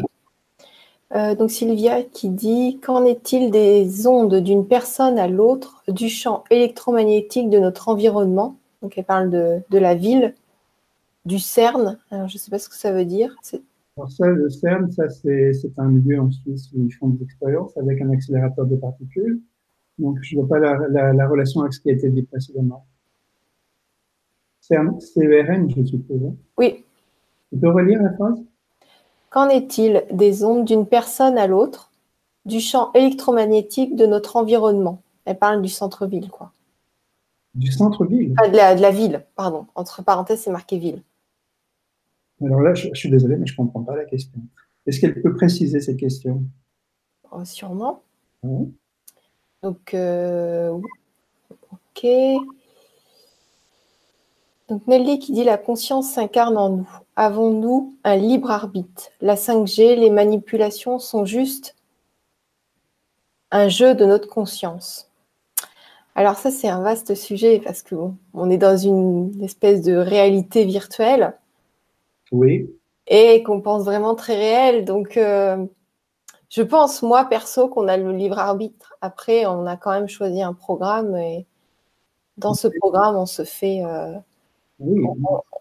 [1.15, 6.45] Euh, donc Sylvia qui dit Qu'en est-il des ondes d'une personne à l'autre du champ
[6.51, 8.59] électromagnétique de notre environnement?
[8.83, 10.35] Donc elle parle de, de la ville,
[11.25, 11.97] du CERN.
[12.11, 13.35] Alors, je ne sais pas ce que ça veut dire.
[13.97, 17.75] Alors ça, le CERN, ça c'est un lieu en Suisse où ils font des expériences
[17.79, 19.41] avec un accélérateur de particules.
[19.99, 22.87] Donc, je ne vois pas la, relation avec ce qui a été dit précédemment.
[24.61, 26.25] CERN, je suppose.
[26.25, 26.35] Hein.
[26.57, 26.85] Oui.
[27.51, 28.39] Tu peux relire la phrase?
[29.31, 31.91] Qu'en est-il des ondes d'une personne à l'autre,
[32.45, 35.03] du champ électromagnétique de notre environnement?
[35.25, 36.53] Elle parle du centre-ville, quoi.
[37.55, 38.35] Du centre-ville?
[38.35, 39.67] De, la, ville, pardon.
[39.75, 41.03] Entre parenthèses, c'est marqué ville.
[42.41, 44.41] Alors là, je, suis désolé, mais je ne comprends pas la question.
[44.87, 46.45] Est-ce qu'elle peut préciser cette question?
[47.31, 48.03] Oh, Sûrement.
[48.43, 48.73] Oui.
[49.63, 50.79] Donc, euh,
[51.73, 52.07] ok.
[54.69, 56.89] Donc Nelly qui dit la conscience s'incarne en nous.
[57.17, 59.09] Avons-nous un libre arbitre?
[59.21, 61.75] La 5G, les manipulations sont juste
[63.51, 65.11] un jeu de notre conscience.
[66.15, 71.35] Alors ça c'est un vaste sujet parce qu'on est dans une espèce de réalité virtuelle.
[72.31, 72.71] Oui.
[73.07, 74.85] Et qu'on pense vraiment très réel.
[74.85, 75.65] Donc euh,
[76.49, 78.97] je pense, moi, perso, qu'on a le libre arbitre.
[79.01, 81.47] Après, on a quand même choisi un programme et
[82.39, 83.85] dans ce programme, on se fait.
[83.85, 84.15] Euh,
[84.79, 85.03] oui.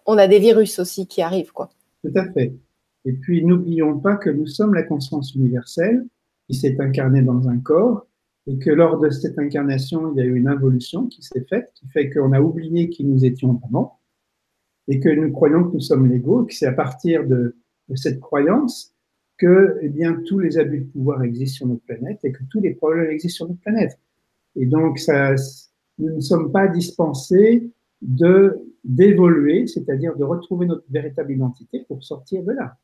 [0.05, 1.69] on, a des virus aussi qui arrivent, quoi.
[2.03, 2.53] Tout à fait.
[3.05, 6.05] Et puis, n'oublions pas que nous sommes la conscience universelle
[6.47, 8.05] qui s'est incarnée dans un corps
[8.45, 11.71] et que lors de cette incarnation, il y a eu une involution qui s'est faite,
[11.73, 13.99] qui fait qu'on a oublié qui nous étions vraiment
[14.87, 17.57] et que nous croyons que nous sommes légaux et que c'est à partir de,
[17.89, 18.93] de cette croyance
[19.37, 22.59] que eh bien, tous les abus de pouvoir existent sur notre planète et que tous
[22.59, 23.99] les problèmes existent sur notre planète.
[24.55, 25.35] Et donc, ça,
[25.99, 27.71] nous ne sommes pas dispensés
[28.01, 32.77] de d'évoluer, c'est-à-dire de retrouver notre véritable identité pour sortir de là.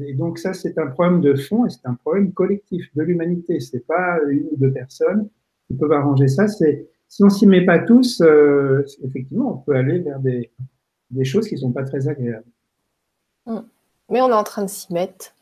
[0.00, 3.60] Et donc ça, c'est un problème de fond et c'est un problème collectif de l'humanité.
[3.60, 5.28] C'est pas une ou deux personnes
[5.66, 6.46] qui peuvent arranger ça.
[6.48, 10.50] Si on s'y met pas tous, euh, effectivement, on peut aller vers des,
[11.10, 12.46] des choses qui sont pas très agréables.
[13.46, 13.64] Hum.
[14.10, 15.34] Mais on est en train de s'y mettre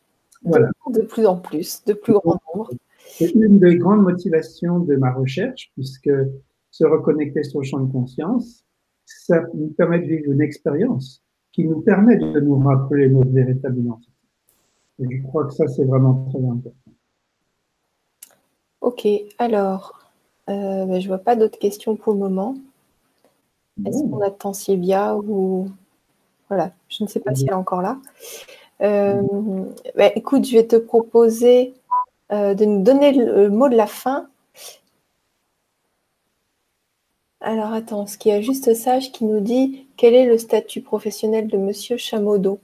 [0.42, 0.70] voilà.
[0.88, 2.70] de, plus en plus, de plus grand nombre.
[3.06, 6.10] C'est une des grandes motivations de ma recherche, puisque
[6.70, 8.64] se reconnecter sur le champ de conscience,
[9.04, 13.78] ça nous permet de vivre une expérience qui nous permet de nous rappeler notre véritable
[13.78, 14.12] identité.
[15.00, 16.74] Et je crois que ça, c'est vraiment très important.
[18.80, 19.06] Ok,
[19.38, 20.00] alors,
[20.48, 22.56] euh, ben, je ne vois pas d'autres questions pour le moment.
[23.84, 25.68] Est-ce qu'on attend Sylvia ou...
[26.50, 27.98] Voilà, je ne sais pas si elle est encore là.
[28.82, 29.22] Euh,
[29.96, 31.72] ben, écoute, je vais te proposer
[32.32, 34.28] euh, de nous donner le mot de la fin
[37.40, 40.82] Alors attends, ce qu'il y a juste Sage qui nous dit quel est le statut
[40.82, 42.60] professionnel de Monsieur Chamodo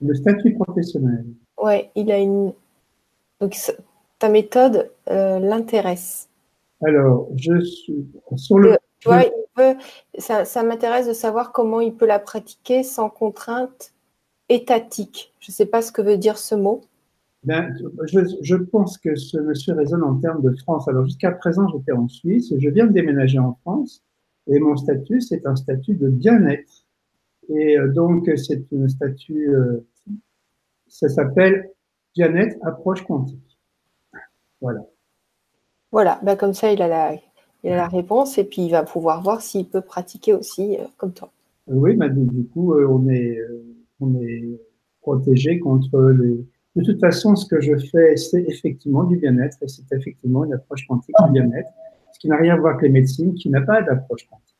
[0.00, 1.24] Le statut professionnel.
[1.56, 2.52] Ouais, il a une.
[3.40, 3.56] Donc
[4.18, 6.28] ta méthode euh, l'intéresse.
[6.84, 8.06] Alors, je suis
[8.36, 8.76] sur le.
[9.00, 9.24] Tu vois,
[10.18, 13.92] ça m'intéresse de savoir comment il peut la pratiquer sans contrainte
[14.48, 15.32] étatique.
[15.40, 16.82] Je ne sais pas ce que veut dire ce mot.
[17.44, 17.74] Ben,
[18.04, 20.86] je, pense que ce monsieur résonne en termes de France.
[20.86, 24.02] Alors jusqu'à présent, j'étais en Suisse, je viens de déménager en France
[24.46, 26.86] et mon statut, c'est un statut de bien-être.
[27.48, 29.84] Et euh, donc, c'est un statut, euh,
[30.88, 31.70] ça s'appelle
[32.14, 33.58] bien-être approche quantique.
[34.60, 34.80] Voilà.
[35.90, 37.16] Voilà, ben comme ça, il a, la,
[37.64, 40.84] il a la réponse et puis il va pouvoir voir s'il peut pratiquer aussi euh,
[40.96, 41.30] comme toi.
[41.68, 43.38] Oui, du coup, on est,
[44.00, 44.60] on est
[45.00, 46.44] protégé contre les
[46.76, 50.54] de toute façon, ce que je fais, c'est effectivement du bien-être et c'est effectivement une
[50.54, 51.68] approche quantique du bien-être,
[52.12, 54.56] ce qui n'a rien à voir avec les médecines, qui n'a pas d'approche quantique.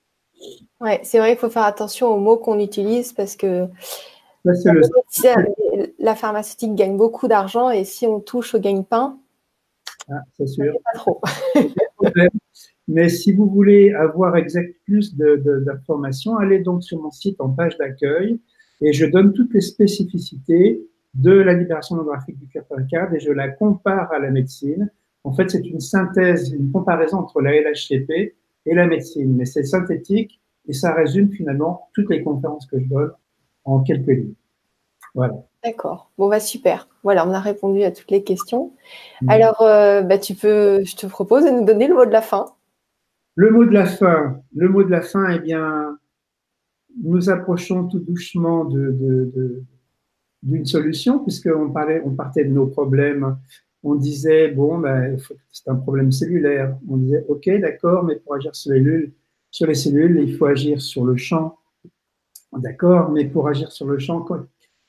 [0.80, 3.66] Oui, c'est vrai, il faut faire attention aux mots qu'on utilise parce que
[4.44, 9.16] la, pharmaceutique gagne beaucoup d'argent et si on touche au gagne-pain,
[10.10, 10.74] ah, c'est sûr.
[10.84, 11.20] Pas trop.
[12.92, 17.78] Mais si vous voulez avoir exact plus d'informations, allez donc sur mon site en page
[17.78, 18.38] d'accueil
[18.82, 23.48] et je donne toutes les spécificités de la libération holographique du cœur et je la
[23.48, 24.90] compare à la médecine.
[25.24, 28.34] En fait, c'est une synthèse, une comparaison entre la LHCP
[28.66, 32.86] et la médecine, mais c'est synthétique et ça résume finalement toutes les conférences que je
[32.86, 33.12] donne
[33.64, 34.34] en quelques lignes.
[35.14, 35.34] Voilà.
[35.64, 36.10] D'accord.
[36.18, 36.88] Bon, bah super.
[37.04, 38.72] Voilà, on a répondu à toutes les questions.
[39.22, 39.30] Mm.
[39.30, 42.22] Alors, euh, bah, tu peux, je te propose de nous donner le mot de la
[42.22, 42.52] fin.
[43.34, 44.40] Le mot de la fin.
[44.54, 45.98] Le mot de la fin, eh bien,
[47.02, 48.66] nous approchons tout doucement
[50.42, 53.38] d'une solution, puisqu'on parlait, on partait de nos problèmes.
[53.82, 55.16] On disait, bon, ben,
[55.50, 56.76] c'est un problème cellulaire.
[56.88, 59.12] On disait, OK, d'accord, mais pour agir sur les,
[59.50, 61.58] sur les cellules, il faut agir sur le champ.
[62.52, 64.26] D'accord, mais pour agir sur le champ,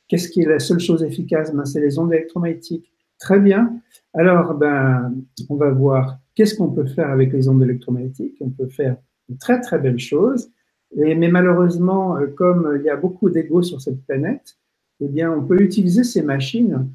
[0.08, 1.54] qu'est-ce qui est la seule chose efficace?
[1.54, 2.92] Ben, C'est les ondes électromagnétiques.
[3.20, 3.80] Très bien.
[4.14, 5.16] Alors, ben,
[5.50, 8.38] on va voir qu'est-ce qu'on peut faire avec les ondes électromagnétiques?
[8.42, 8.98] On peut faire
[9.30, 10.50] de très, très belles choses.
[10.96, 14.58] Et, mais malheureusement, euh, comme il y a beaucoup d'ego sur cette planète,
[15.00, 16.88] eh bien, on peut utiliser ces machines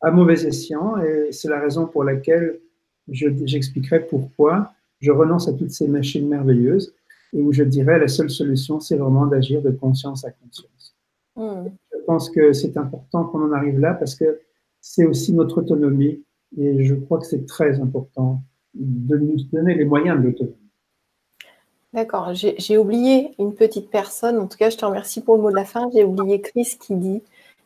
[0.00, 2.58] à mauvais escient et c'est la raison pour laquelle
[3.08, 6.94] j'expliquerai pourquoi je renonce à toutes ces machines merveilleuses
[7.32, 10.96] et où je dirais la seule solution, c'est vraiment d'agir de conscience à conscience.
[11.36, 11.68] Hmm.
[11.92, 14.40] Je pense que c'est important qu'on en arrive là parce que
[14.80, 16.22] c'est aussi notre autonomie
[16.58, 18.42] et je crois que c'est très important
[18.74, 20.56] de nous donner les moyens de l'autonomie.
[21.92, 24.38] D'accord, j'ai oublié une petite personne.
[24.38, 25.90] En tout cas, je te remercie pour le mot de la fin.
[25.92, 27.22] J'ai oublié Chris qui dit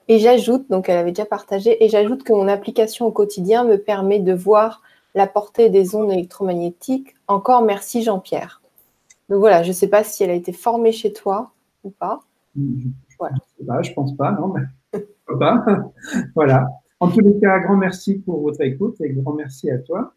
[0.08, 3.76] et j'ajoute, donc elle avait déjà partagé, et j'ajoute que mon application au quotidien me
[3.76, 4.82] permet de voir
[5.14, 7.16] la portée des ondes électromagnétiques.
[7.26, 8.62] Encore merci Jean-Pierre.
[9.28, 11.50] Donc voilà, je ne sais pas si elle a été formée chez toi
[11.82, 12.20] ou pas.
[13.18, 13.36] Voilà.
[13.82, 14.54] Je ne pense pas, non.
[15.38, 15.64] pas.
[16.34, 16.68] voilà.
[17.00, 20.14] En tous les cas, grand merci pour votre écoute et grand merci à toi.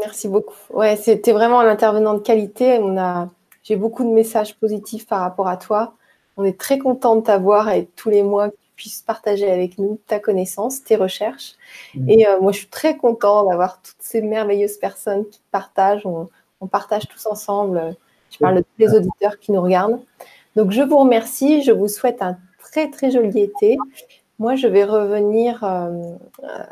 [0.00, 0.54] Merci beaucoup.
[0.70, 2.78] Ouais, c'était vraiment un intervenant de qualité.
[2.80, 3.28] On a,
[3.62, 5.94] j'ai beaucoup de messages positifs par rapport à toi.
[6.36, 9.78] On est très content de t'avoir et tous les mois que tu puisses partager avec
[9.78, 11.54] nous ta connaissance, tes recherches.
[11.94, 12.10] Mm.
[12.10, 16.06] Et euh, moi, je suis très content d'avoir toutes ces merveilleuses personnes qui partagent.
[16.06, 16.28] On,
[16.70, 17.96] partage tous ensemble.
[18.30, 20.00] Je parle de tous les auditeurs qui nous regardent.
[20.54, 21.62] Donc, je vous remercie.
[21.62, 23.76] Je vous souhaite un très, très joli été.
[24.38, 25.90] Moi, je vais revenir euh,
[26.44, 26.64] euh,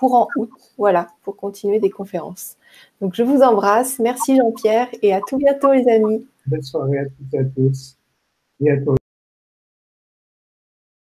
[0.00, 2.56] courant août, voilà, pour continuer des conférences.
[3.02, 3.98] Donc, je vous embrasse.
[3.98, 6.26] Merci Jean-Pierre et à tout bientôt, les amis.
[6.46, 7.96] Bonne soirée à toutes et à tous.
[8.66, 8.99] À.